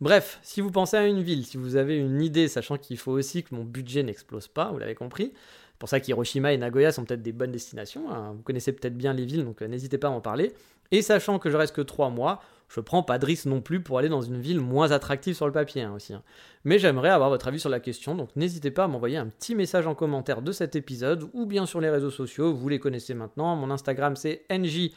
[0.00, 3.12] Bref, si vous pensez à une ville, si vous avez une idée, sachant qu'il faut
[3.12, 6.92] aussi que mon budget n'explose pas, vous l'avez compris, c'est pour ça qu'Hiroshima et Nagoya
[6.92, 8.32] sont peut-être des bonnes destinations, hein.
[8.36, 10.52] vous connaissez peut-être bien les villes, donc euh, n'hésitez pas à en parler,
[10.90, 13.80] et sachant que je reste que 3 mois, Je prends pas de risque non plus
[13.80, 16.12] pour aller dans une ville moins attractive sur le papier hein, aussi.
[16.12, 16.22] Hein.
[16.64, 19.54] Mais j'aimerais avoir votre avis sur la question, donc n'hésitez pas à m'envoyer un petit
[19.54, 23.14] message en commentaire de cet épisode ou bien sur les réseaux sociaux, vous les connaissez
[23.14, 23.54] maintenant.
[23.54, 24.90] Mon Instagram c'est NJ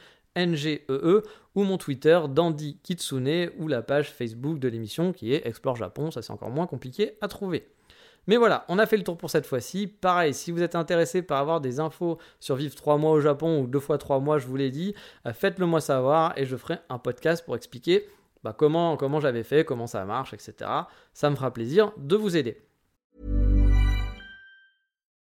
[0.48, 1.24] NGEE e,
[1.56, 6.12] ou mon Twitter Dandy Kitsune ou la page Facebook de l'émission qui est Explore Japon,
[6.12, 7.68] ça c'est encore moins compliqué à trouver.
[8.28, 9.88] Mais voilà, on a fait le tour pour cette fois-ci.
[9.88, 13.62] Pareil, si vous êtes intéressé par avoir des infos sur vivre 3 mois au Japon
[13.62, 14.94] ou 2 fois 3 mois, je vous l'ai dit,
[15.26, 18.08] euh, faites-le moi savoir et je ferai un podcast pour expliquer
[18.44, 20.70] bah, comment, comment j'avais fait, comment ça marche, etc.
[21.14, 22.62] Ça me fera plaisir de vous aider.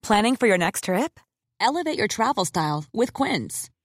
[0.03, 1.19] Planning for your next trip?
[1.61, 3.71] Elevate your travel style with Quince.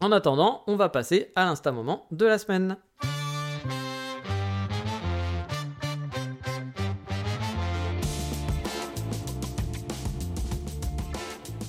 [0.00, 2.76] En attendant, on va passer à l'instant moment de la semaine.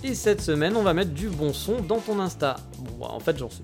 [0.03, 2.57] Et cette semaine, on va mettre du bon son dans ton Insta.
[2.99, 3.63] Bon, en fait, j'en sais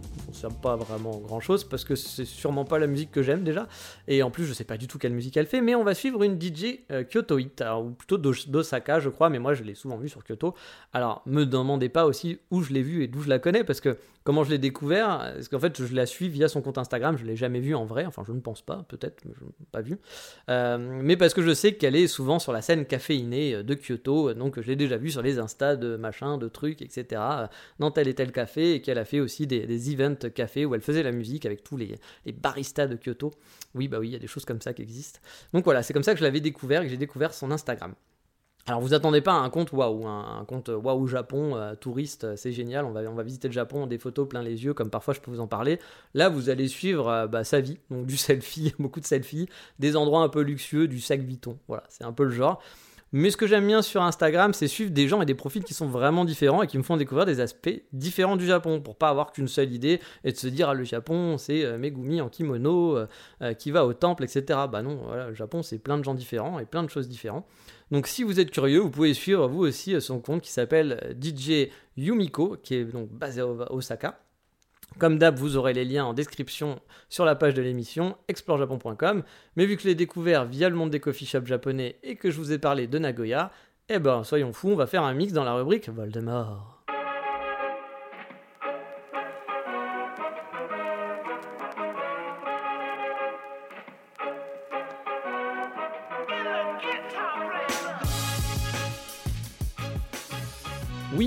[0.50, 3.68] pas vraiment grand chose parce que c'est sûrement pas la musique que j'aime déjà.
[4.08, 5.94] Et en plus, je sais pas du tout quelle musique elle fait, mais on va
[5.94, 9.98] suivre une DJ euh, Kyotoite, ou plutôt d'Osaka, je crois, mais moi je l'ai souvent
[9.98, 10.56] vue sur Kyoto.
[10.94, 13.82] Alors, me demandez pas aussi où je l'ai vue et d'où je la connais parce
[13.82, 17.18] que comment je l'ai découvert Parce qu'en fait, je la suis via son compte Instagram,
[17.18, 19.52] je l'ai jamais vue en vrai, enfin, je ne pense pas, peut-être, mais je l'ai
[19.72, 19.98] pas vue.
[20.50, 23.74] Euh, mais parce que je sais qu'elle est souvent sur la scène caféinée euh, de
[23.76, 27.22] Kyoto, donc je l'ai déjà vue sur les Insta de machin, de trucs, etc.
[27.80, 30.82] dans tel et tel café, et qu'elle a fait aussi des, events café où elle
[30.82, 31.96] faisait la musique avec tous les,
[32.34, 33.32] baristas de Kyoto.
[33.74, 35.20] Oui, bah oui, il y a des choses comme ça qui existent.
[35.54, 37.94] Donc voilà, c'est comme ça que je l'avais découvert et que j'ai découvert son Instagram.
[38.68, 42.36] Alors vous attendez pas à un compte waouh, un, compte waouh Japon, euh, touriste, euh,
[42.36, 45.20] c'est génial, on va, visiter le Japon, des photos plein les yeux, comme parfois je
[45.20, 45.80] peux vous en parler.
[46.14, 49.96] Là vous allez suivre euh, bah, sa vie, donc du selfie, beaucoup de selfies, des
[49.96, 52.62] endroits un peu luxueux, du sac Vuitton, voilà, c'est un peu le genre.
[53.14, 55.74] Mais ce que j'aime bien sur Instagram, c'est suivre des gens et des profils qui
[55.74, 59.10] sont vraiment différents et qui me font découvrir des aspects différents du Japon pour pas
[59.10, 62.30] avoir qu'une seule idée et de se dire ah le Japon c'est euh, Megumi en
[62.30, 63.08] kimono euh,
[63.42, 64.60] euh, qui va au temple etc.
[64.72, 67.46] Bah non, le Japon c'est plein de gens différents et plein de choses différentes.
[67.92, 71.70] Donc si vous êtes curieux, vous pouvez suivre vous aussi son compte qui s'appelle DJ
[71.98, 74.20] Yumiko qui est donc basé à Osaka
[74.98, 79.24] comme d'hab, vous aurez les liens en description sur la page de l'émission explorejapon.com.
[79.56, 82.30] Mais vu que je l'ai découvert via le monde des coffee shops japonais et que
[82.30, 83.52] je vous ai parlé de Nagoya,
[83.90, 86.81] eh ben soyons fous, on va faire un mix dans la rubrique Voldemort.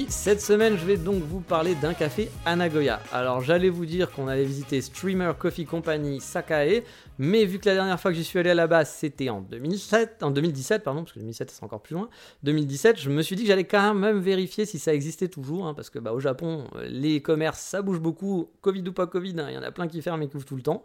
[0.09, 3.01] Cette semaine, je vais donc vous parler d'un café à Nagoya.
[3.13, 6.83] Alors, j'allais vous dire qu'on allait visiter Streamer Coffee Company Sakae,
[7.19, 9.41] mais vu que la dernière fois que j'y suis allé à la base, c'était en
[9.41, 12.09] 2007, en 2017, pardon, parce que 2007 c'est encore plus loin.
[12.43, 15.75] 2017, je me suis dit que j'allais quand même vérifier si ça existait toujours, hein,
[15.75, 19.47] parce que bah, au Japon, les commerces ça bouge beaucoup, Covid ou pas Covid, hein,
[19.51, 20.83] il y en a plein qui ferment et qui ouvrent tout le temps.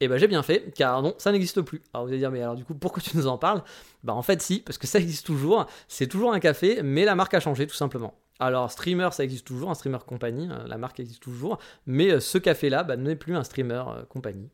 [0.00, 1.82] Et bah j'ai bien fait, car non, ça n'existe plus.
[1.92, 3.62] Alors vous allez dire, mais alors du coup, pourquoi tu nous en parles?
[4.04, 7.16] Bah en fait si, parce que ça existe toujours, c'est toujours un café, mais la
[7.16, 8.14] marque a changé tout simplement.
[8.40, 12.20] Alors, streamer, ça existe toujours, un streamer compagnie, euh, la marque existe toujours, mais euh,
[12.20, 14.48] ce café-là bah, n'est plus un streamer euh, compagnie.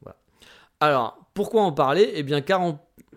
[0.81, 2.11] Alors, pourquoi en parler?
[2.15, 2.61] Eh bien, car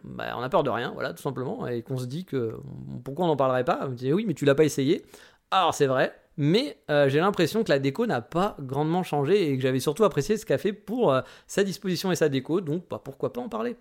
[0.03, 2.59] bah, on, a peur de rien, voilà, tout simplement, et qu'on se dit que
[3.05, 3.79] pourquoi on n'en parlerait pas?
[3.83, 5.05] On me dit oui, mais tu l'as pas essayé.
[5.51, 9.63] Alors, c'est vrai, mais j'ai l'impression que la déco n'a pas grandement changé et que
[9.63, 11.15] j'avais surtout apprécié ce café pour
[11.47, 13.77] sa disposition et sa déco, donc bah, pourquoi pas en parler?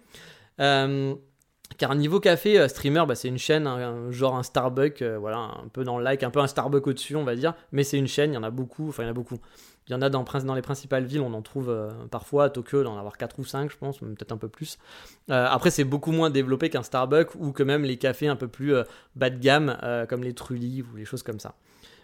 [1.78, 5.38] Car niveau café, euh, Streamer, bah, c'est une chaîne, un, genre un Starbucks, euh, voilà,
[5.38, 7.54] un peu dans le like, un peu un Starbucks au-dessus, on va dire.
[7.72, 9.38] Mais c'est une chaîne, il y en a beaucoup, enfin il y en a beaucoup.
[9.88, 12.50] Il y en a dans, dans les principales villes, on en trouve euh, parfois à
[12.50, 14.78] Tokyo, d'en avoir 4 ou 5, je pense, peut-être un peu plus.
[15.28, 18.74] après, c'est beaucoup moins développé qu'un Starbucks ou que même les cafés un peu plus
[19.14, 21.54] bas de gamme, comme les Trulli ou les choses comme ça.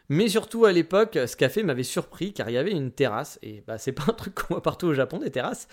[0.08, 3.64] Mais surtout à l'époque, ce café m'avait surpris car il y avait une terrasse, et
[3.66, 5.68] bah, c'est pas un truc qu'on voit partout au Japon, des terrasses.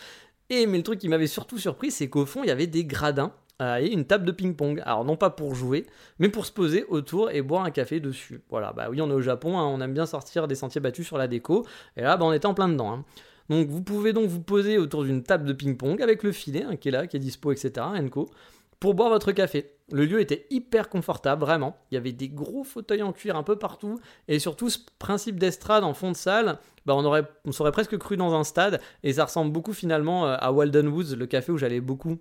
[0.49, 2.85] Et mais le truc qui m'avait surtout surpris, c'est qu'au fond, il y avait des
[2.85, 4.81] gradins et une table de ping-pong.
[4.85, 5.85] Alors non pas pour jouer,
[6.17, 8.41] mais pour se poser autour et boire un café dessus.
[8.49, 11.05] Voilà, bah oui, on est au Japon, hein, on aime bien sortir des sentiers battus
[11.05, 11.65] sur la déco,
[11.97, 12.93] et là, bah, on était en plein dedans.
[12.93, 13.05] Hein.
[13.49, 16.75] Donc vous pouvez donc vous poser autour d'une table de ping-pong avec le filet hein,
[16.77, 17.71] qui est là, qui est dispo, etc.
[17.79, 18.29] Enco,
[18.79, 19.73] pour boire votre café.
[19.91, 21.78] Le lieu était hyper confortable, vraiment.
[21.91, 23.99] Il y avait des gros fauteuils en cuir un peu partout.
[24.28, 27.97] Et surtout, ce principe d'estrade en fond de salle, bah on, aurait, on serait presque
[27.97, 28.82] cru dans un stade.
[29.04, 32.19] Et ça ressemble beaucoup finalement euh, à Walden Woods, le café où j'allais beaucoup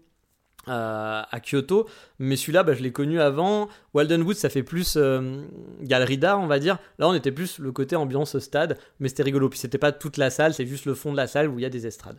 [0.68, 1.88] euh, à Kyoto.
[2.18, 3.68] Mais celui-là, bah, je l'ai connu avant.
[3.94, 5.42] Walden Woods, ça fait plus euh,
[5.80, 6.78] galerie d'art, on va dire.
[6.98, 8.78] Là, on était plus le côté ambiance stade.
[9.00, 9.48] Mais c'était rigolo.
[9.48, 11.62] Puis c'était pas toute la salle, c'est juste le fond de la salle où il
[11.62, 12.18] y a des estrades.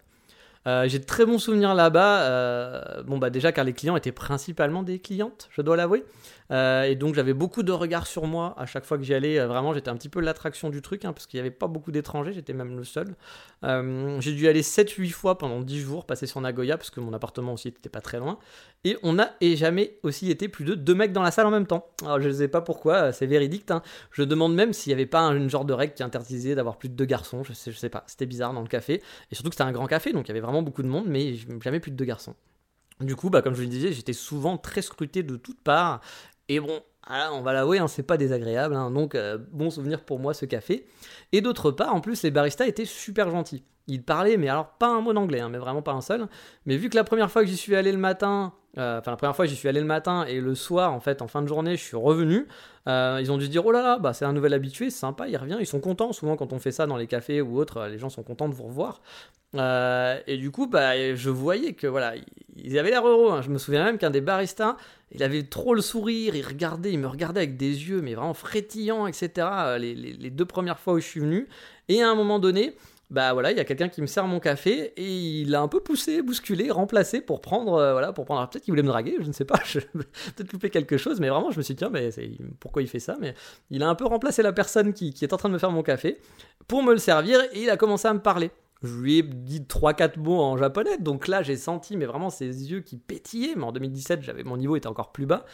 [0.67, 2.21] Euh, j'ai de très bons souvenirs là-bas.
[2.21, 6.03] Euh, bon, bah déjà car les clients étaient principalement des clientes, je dois l'avouer.
[6.51, 9.39] Euh, et donc j'avais beaucoup de regards sur moi à chaque fois que j'y allais.
[9.45, 11.91] vraiment, j'étais un petit peu l'attraction du truc, hein, parce qu'il n'y avait pas beaucoup
[11.91, 13.15] d'étrangers, j'étais même le seul.
[13.63, 17.53] j'ai dû aller 7-8 fois pendant 10 jours, passer sur Nagoya, parce que mon appartement
[17.53, 18.39] aussi n'était pas très loin.
[18.83, 21.67] Et on n'a jamais aussi été plus de deux mecs dans la salle en même
[21.67, 21.85] temps.
[22.03, 23.69] Alors je ne sais pas pourquoi, c'est véridique.
[23.71, 23.81] Hein.
[24.11, 26.89] Je demande même s'il n'y avait pas un genre de règle qui interdisait d'avoir plus
[26.89, 27.43] de deux garçons.
[27.43, 29.01] Je sais pas, c'était bizarre dans le café.
[29.31, 31.05] Et surtout que c'était un grand café, donc il y avait vraiment beaucoup de monde,
[31.07, 32.35] mais jamais plus de deux garçons.
[33.01, 36.01] Du coup, bah, comme je le disais, j'étais souvent très scruté de toutes parts.
[36.49, 38.75] Et bon, on va l'avouer, hein, c'est pas désagréable.
[38.75, 38.91] Hein.
[38.91, 40.85] donc, euh, bon souvenir pour moi ce café.
[41.31, 43.63] Et d'autre part, en plus, les baristas étaient super gentils.
[43.87, 46.27] Ils parlaient, mais alors pas un mot d'anglais, hein, mais vraiment pas un seul.
[46.65, 49.17] Mais vu que la première fois que j'y suis allé le matin, euh, enfin la
[49.17, 51.47] première fois j'y suis allé le matin et le soir, en fait, en fin de
[51.47, 52.47] journée, je suis revenu,
[52.87, 55.27] euh, ils ont dû dire oh là là, bah, c'est un nouvel habitué, c'est sympa,
[55.27, 56.13] il revient, ils sont contents.
[56.13, 58.53] Souvent quand on fait ça dans les cafés ou autres, les gens sont contents de
[58.53, 59.01] vous revoir.
[59.55, 62.13] Euh, et du coup, bah, je voyais que voilà,
[62.55, 63.31] ils avaient l'air heureux.
[63.31, 63.41] Hein.
[63.41, 64.77] Je me souviens même qu'un des baristas,
[65.11, 68.35] il avait trop le sourire, il regardait, il me regardait avec des yeux, mais vraiment
[68.35, 69.47] frétillants, etc.
[69.79, 71.47] Les, les deux premières fois où je suis venu.
[71.87, 72.75] Et à un moment donné,
[73.09, 75.67] bah voilà, il y a quelqu'un qui me sert mon café et il a un
[75.67, 78.47] peu poussé, bousculé, remplacé pour prendre, euh, voilà, pour prendre.
[78.47, 81.49] Peut-être qu'il voulait me draguer, je ne sais pas, peut-être loupé quelque chose, mais vraiment,
[81.49, 82.11] je me suis dit, tiens, mais
[82.59, 83.33] pourquoi il fait ça Mais
[83.71, 85.81] il a un peu remplacé la personne qui, est en train de me faire mon
[85.81, 86.19] café
[86.67, 88.51] pour me le servir et il a commencé à me parler.
[88.83, 92.71] Je lui ai dit 3-4 mots en japonais, donc là j'ai senti, mais vraiment ses
[92.71, 95.45] yeux qui pétillaient, mais en 2017, j'avais, mon niveau était encore plus bas.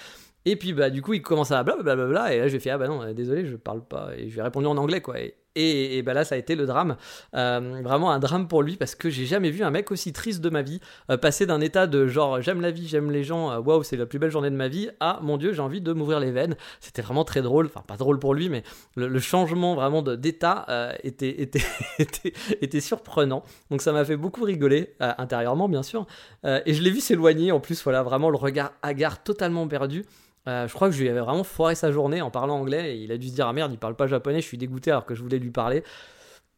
[0.44, 2.60] Et puis bah du coup il commence à blablabla, bla, bla, bla, et là j'ai
[2.60, 5.02] fait ah bah non désolé je parle pas et je lui ai répondu en anglais
[5.02, 5.16] quoi
[5.56, 6.98] et, bah là, ça a été le drame.
[7.36, 10.42] Euh, vraiment un drame pour lui parce que j'ai jamais vu un mec aussi triste
[10.42, 13.52] de ma vie euh, passer d'un état de genre j'aime la vie, j'aime les gens,
[13.52, 15.82] euh, waouh, c'est la plus belle journée de ma vie à mon dieu, j'ai envie
[15.82, 16.56] de m'ouvrir les veines.
[16.80, 17.68] C'était vraiment très drôle.
[17.68, 18.64] Enfin, pas drôle pour lui, mais
[18.96, 20.66] le, changement vraiment d'état
[21.04, 21.64] était, était,
[22.00, 23.44] était, était, surprenant.
[23.72, 26.06] Donc ça m'a fait beaucoup rigoler, intérieurement bien sûr.
[26.44, 30.06] et je l'ai vu s'éloigner en plus, voilà, vraiment le regard hagard totalement perdu.
[30.48, 33.04] Euh, je crois que je lui avais vraiment foiré sa journée en parlant anglais et
[33.04, 35.08] il a dû se dire ah merde il parle pas japonais je suis dégoûté alors
[35.08, 35.84] que je voulais lui parler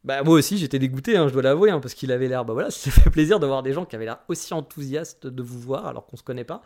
[0.04, 2.52] bah moi aussi j'étais dégoûté hein, je dois l'avouer hein, parce qu'il avait l'air bah
[2.52, 5.58] voilà ça fait plaisir de voir des gens qui avaient l'air aussi enthousiastes de vous
[5.58, 6.60] voir alors qu'on se connaît pas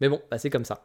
[0.00, 0.84] mais bon bah c'est comme ça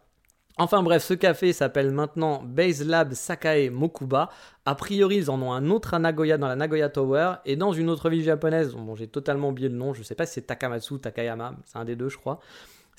[0.62, 4.30] Enfin bref, ce café s'appelle maintenant Base Lab Sakae Mokuba.
[4.66, 7.72] A priori, ils en ont un autre à Nagoya dans la Nagoya Tower et dans
[7.72, 9.94] une autre ville japonaise dont j'ai totalement oublié le nom.
[9.94, 12.42] Je sais pas si c'est Takamatsu, Takayama, c'est un des deux, je crois.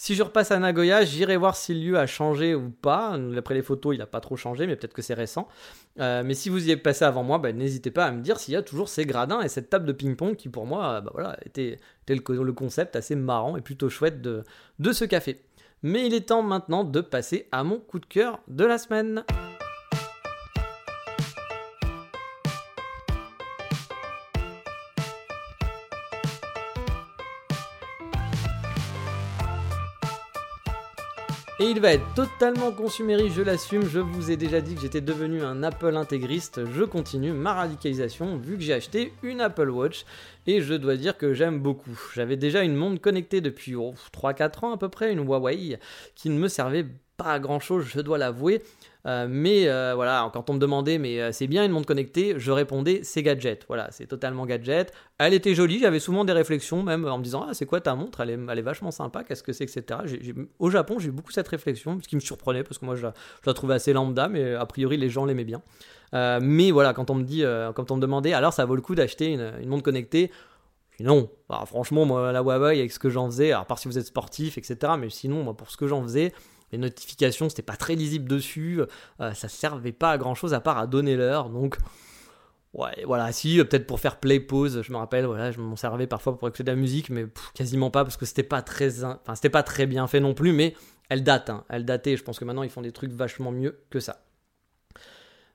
[0.02, 3.18] Si je repasse à Nagoya, j'irai voir si le lieu a changé ou pas.
[3.18, 5.46] D'après les photos, il n'a pas trop changé, mais peut-être que c'est récent.
[5.98, 8.40] Euh, mais si vous y êtes passé avant moi, bah, n'hésitez pas à me dire
[8.40, 11.36] s'il y a toujours ces gradins et cette table de ping-pong qui, pour moi, bah,
[11.44, 11.76] était,
[12.08, 14.42] le, concept assez marrant et plutôt chouette de
[14.90, 15.42] ce café.
[15.82, 19.22] Mais il est temps maintenant de passer à mon coup de cœur de la semaine.
[31.60, 35.02] Et il va être totalement consumériste, je l'assume, je vous ai déjà dit que j'étais
[35.02, 40.06] devenu un Apple intégriste, je continue ma radicalisation vu que j'ai acheté une Apple Watch.
[40.46, 42.00] Et je dois dire que j'aime beaucoup.
[42.14, 45.78] J'avais déjà une montre connectée depuis 3-4 ans à peu près, une Huawei,
[46.14, 46.90] qui ne me servait pas
[47.26, 48.62] à grand chose, je dois l'avouer.
[49.06, 52.34] Euh, mais euh, voilà, quand on me demandait, mais euh, c'est bien une montre connectée,
[52.36, 53.64] je répondais, c'est gadget.
[53.66, 54.92] Voilà, c'est totalement gadget.
[55.18, 57.94] Elle était jolie, j'avais souvent des réflexions, même en me disant, ah, c'est quoi ta
[57.94, 58.20] montre?
[58.20, 60.00] Elle est, elle est, vachement sympa, qu'est-ce que c'est, etc.
[60.58, 63.06] au Japon, j'ai eu beaucoup cette réflexion, ce qui me surprenait, parce que moi, je
[63.46, 65.62] la, trouvais assez lambda, mais a priori, les gens l'aimaient bien.
[66.12, 67.42] mais voilà, quand on me dit,
[67.74, 70.30] quand on me demandait, alors ça vaut le coup d'acheter une, une montre connectée?
[71.00, 73.96] Non, bah, franchement, moi, la Huawei, avec ce que j'en faisais, à part si vous
[73.96, 76.34] êtes sportif, etc., mais sinon, moi, pour ce que j'en faisais,
[76.72, 78.80] les notifications, c'était pas très lisible dessus,
[79.20, 81.76] euh, ça servait pas à grand chose à part à donner l'heure, donc.
[82.72, 85.74] Ouais, voilà, si, euh, peut-être pour faire play pause, je me rappelle, voilà, je m'en
[85.74, 88.90] servais parfois pour écouter de la musique, mais quasiment pas parce que c'était pas très,
[89.50, 90.76] pas très bien fait non plus, mais
[91.08, 92.16] elle date, hein, elle datait.
[92.16, 94.22] Je pense que maintenant ils font des trucs vachement mieux que ça.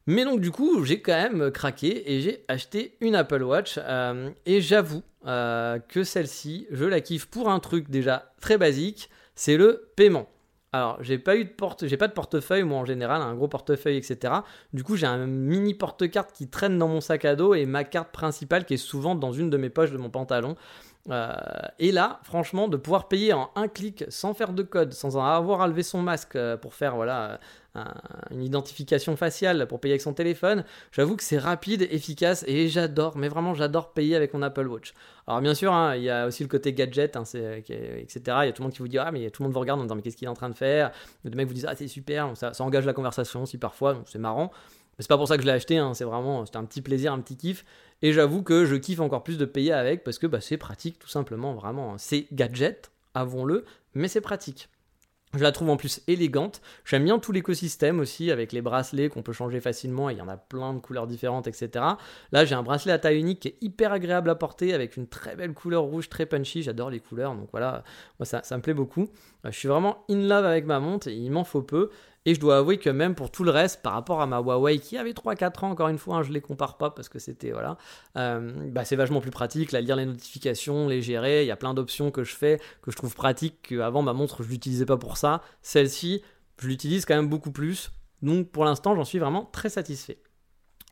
[0.08, 4.30] Mais donc du coup, j'ai quand même craqué et j'ai acheté une Apple Watch euh,
[4.46, 9.90] et j'avoue que celle-ci, je la kiffe pour un truc déjà très basique, c'est le
[9.96, 10.28] paiement.
[10.76, 13.48] Alors, j'ai pas eu de porte, j'ai pas de portefeuille moi en général, un gros
[13.48, 14.34] portefeuille, etc.
[14.74, 17.86] Du coup, j'ai un mini porte-carte qui traîne dans mon sac à dos et ma
[17.86, 20.58] carte principale qui est souvent dans une de mes poches de mon pantalon.
[21.80, 25.62] Et là, franchement, de pouvoir payer en un clic sans faire de code, sans avoir
[25.62, 27.40] à lever son masque pour faire voilà
[28.32, 33.18] une identification faciale pour payer avec son téléphone, j'avoue que c'est rapide, efficace et j'adore,
[33.18, 34.94] mais vraiment j'adore payer avec mon Apple Watch.
[35.28, 38.20] Alors bien sûr, hein, il y a aussi le côté gadget, hein, etc.
[38.26, 39.60] Il y a tout le monde qui vous dit ah mais tout le monde vous
[39.60, 40.92] regarde en disant mais qu'est-ce qu'il est en train de faire?
[41.24, 44.52] Le mec vous dit ah c'est super, ça, engage la conversation aussi parfois, c'est marrant.
[44.98, 46.82] Mais c'est pas pour ça que je l'ai acheté, hein, c'est vraiment c'était un petit
[46.82, 47.66] plaisir, un petit kiff.
[48.02, 51.00] Et j'avoue que je kiffe encore plus de payer avec parce que bah, c'est pratique
[51.00, 51.98] tout simplement, vraiment.
[51.98, 54.70] C'est gadget, avons-le, mais c'est pratique.
[55.38, 56.62] Je la trouve en plus élégante.
[56.86, 60.10] J'aime bien tout l'écosystème aussi avec les bracelets qu'on peut changer facilement.
[60.10, 61.84] il y en a plein de couleurs différentes, etc.
[62.32, 65.08] Là, j'ai un bracelet à taille unique qui est hyper agréable à porter avec une
[65.08, 66.64] très belle couleur rouge, très punchy.
[66.64, 67.36] J'adore les couleurs.
[67.36, 67.84] Donc voilà,
[68.20, 69.10] moi ça, ça me plaît beaucoup.
[69.46, 71.10] Euh, je suis vraiment in love avec ma montre.
[71.10, 71.90] Et il m'en faut peu.
[72.26, 74.80] Et je dois avouer que même pour tout le reste, par rapport à ma Huawei
[74.80, 77.52] qui avait 3-4 ans, encore une fois, hein, je les compare pas parce que c'était,
[77.52, 77.78] voilà,
[78.18, 81.56] euh, bah, c'est vachement plus pratique, là, lire les notifications, les gérer, il y a
[81.56, 84.98] plein d'options que je fais, que je trouve pratiques, qu'avant ma montre, je l'utilisais pas
[84.98, 85.42] pour ça.
[85.62, 86.24] Celle-ci,
[86.60, 87.92] je l'utilise quand même beaucoup plus.
[88.22, 90.18] Donc pour l'instant, j'en suis vraiment très satisfait.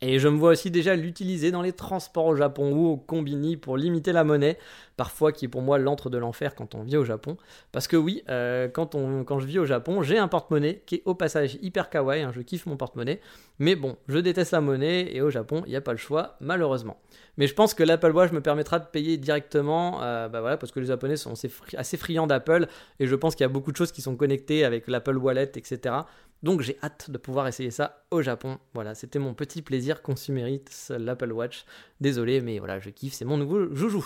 [0.05, 3.55] Et je me vois aussi déjà l'utiliser dans les transports au Japon ou au combini
[3.55, 4.57] pour limiter la monnaie,
[4.97, 7.37] parfois qui est pour moi l'antre de l'enfer quand on vit au Japon.
[7.71, 8.91] Parce que oui, euh, quand,
[9.39, 12.41] je vis au Japon, j'ai un porte-monnaie qui est au passage hyper kawaii, hein, je
[12.41, 13.21] kiffe mon porte-monnaie.
[13.59, 16.35] Mais bon, je déteste la monnaie et au Japon, il n'y a pas le choix,
[16.41, 16.97] malheureusement.
[17.37, 20.73] Mais je pense que l'Apple Watch me permettra de payer directement, euh, bah voilà, parce
[20.73, 21.33] que les Japonais sont
[21.77, 22.67] assez friands d'Apple
[22.99, 25.51] et je pense qu'il y a beaucoup de choses qui sont connectées avec l'Apple Wallet,
[25.55, 25.95] etc.
[26.43, 28.57] Donc j'ai hâte de pouvoir essayer ça au Japon.
[28.73, 31.65] Voilà, c'était mon petit plaisir consumérite, l'Apple Watch.
[32.01, 34.05] Désolé, mais voilà, je kiffe, c'est mon nouveau joujou.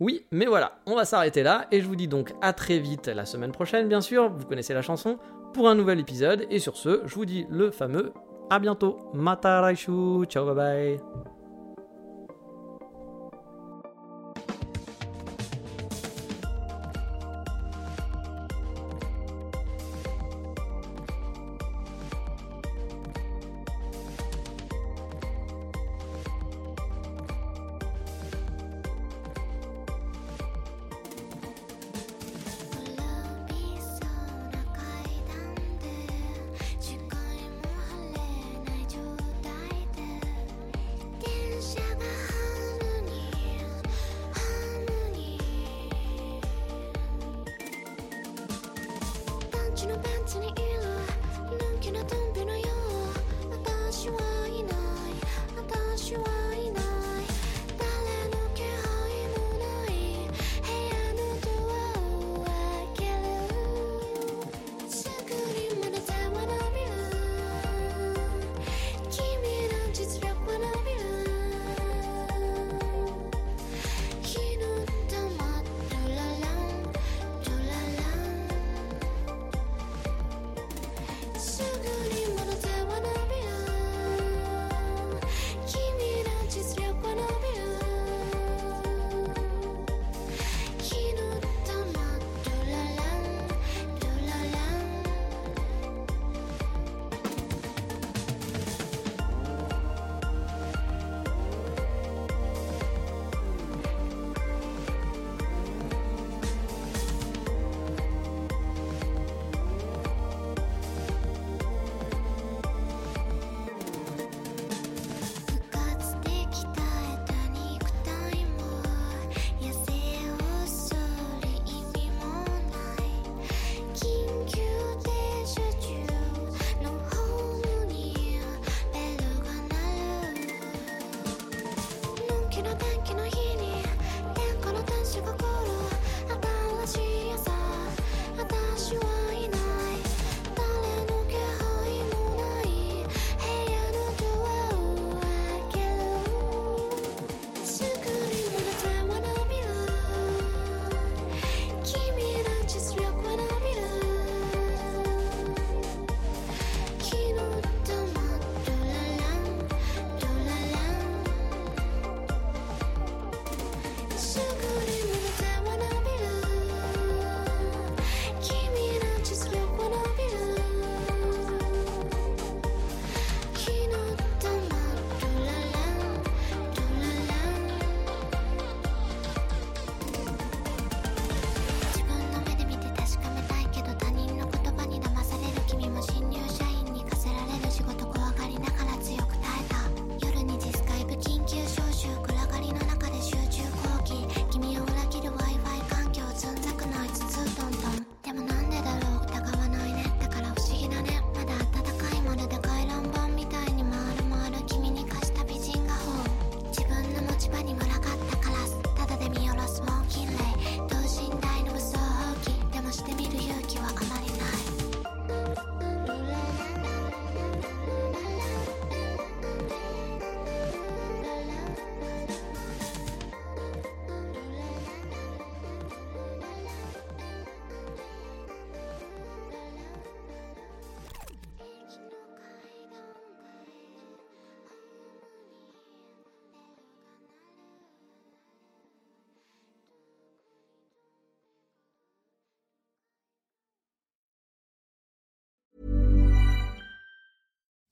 [0.00, 3.06] Oui, mais voilà, on va s'arrêter là et je vous dis donc à très vite
[3.06, 4.28] la semaine prochaine, bien sûr.
[4.28, 5.18] Vous connaissez la chanson
[5.54, 6.46] pour un nouvel épisode.
[6.50, 8.12] Et sur ce, je vous dis le fameux
[8.50, 8.98] à bientôt.
[9.14, 11.37] Mata raishu, ciao, bye bye.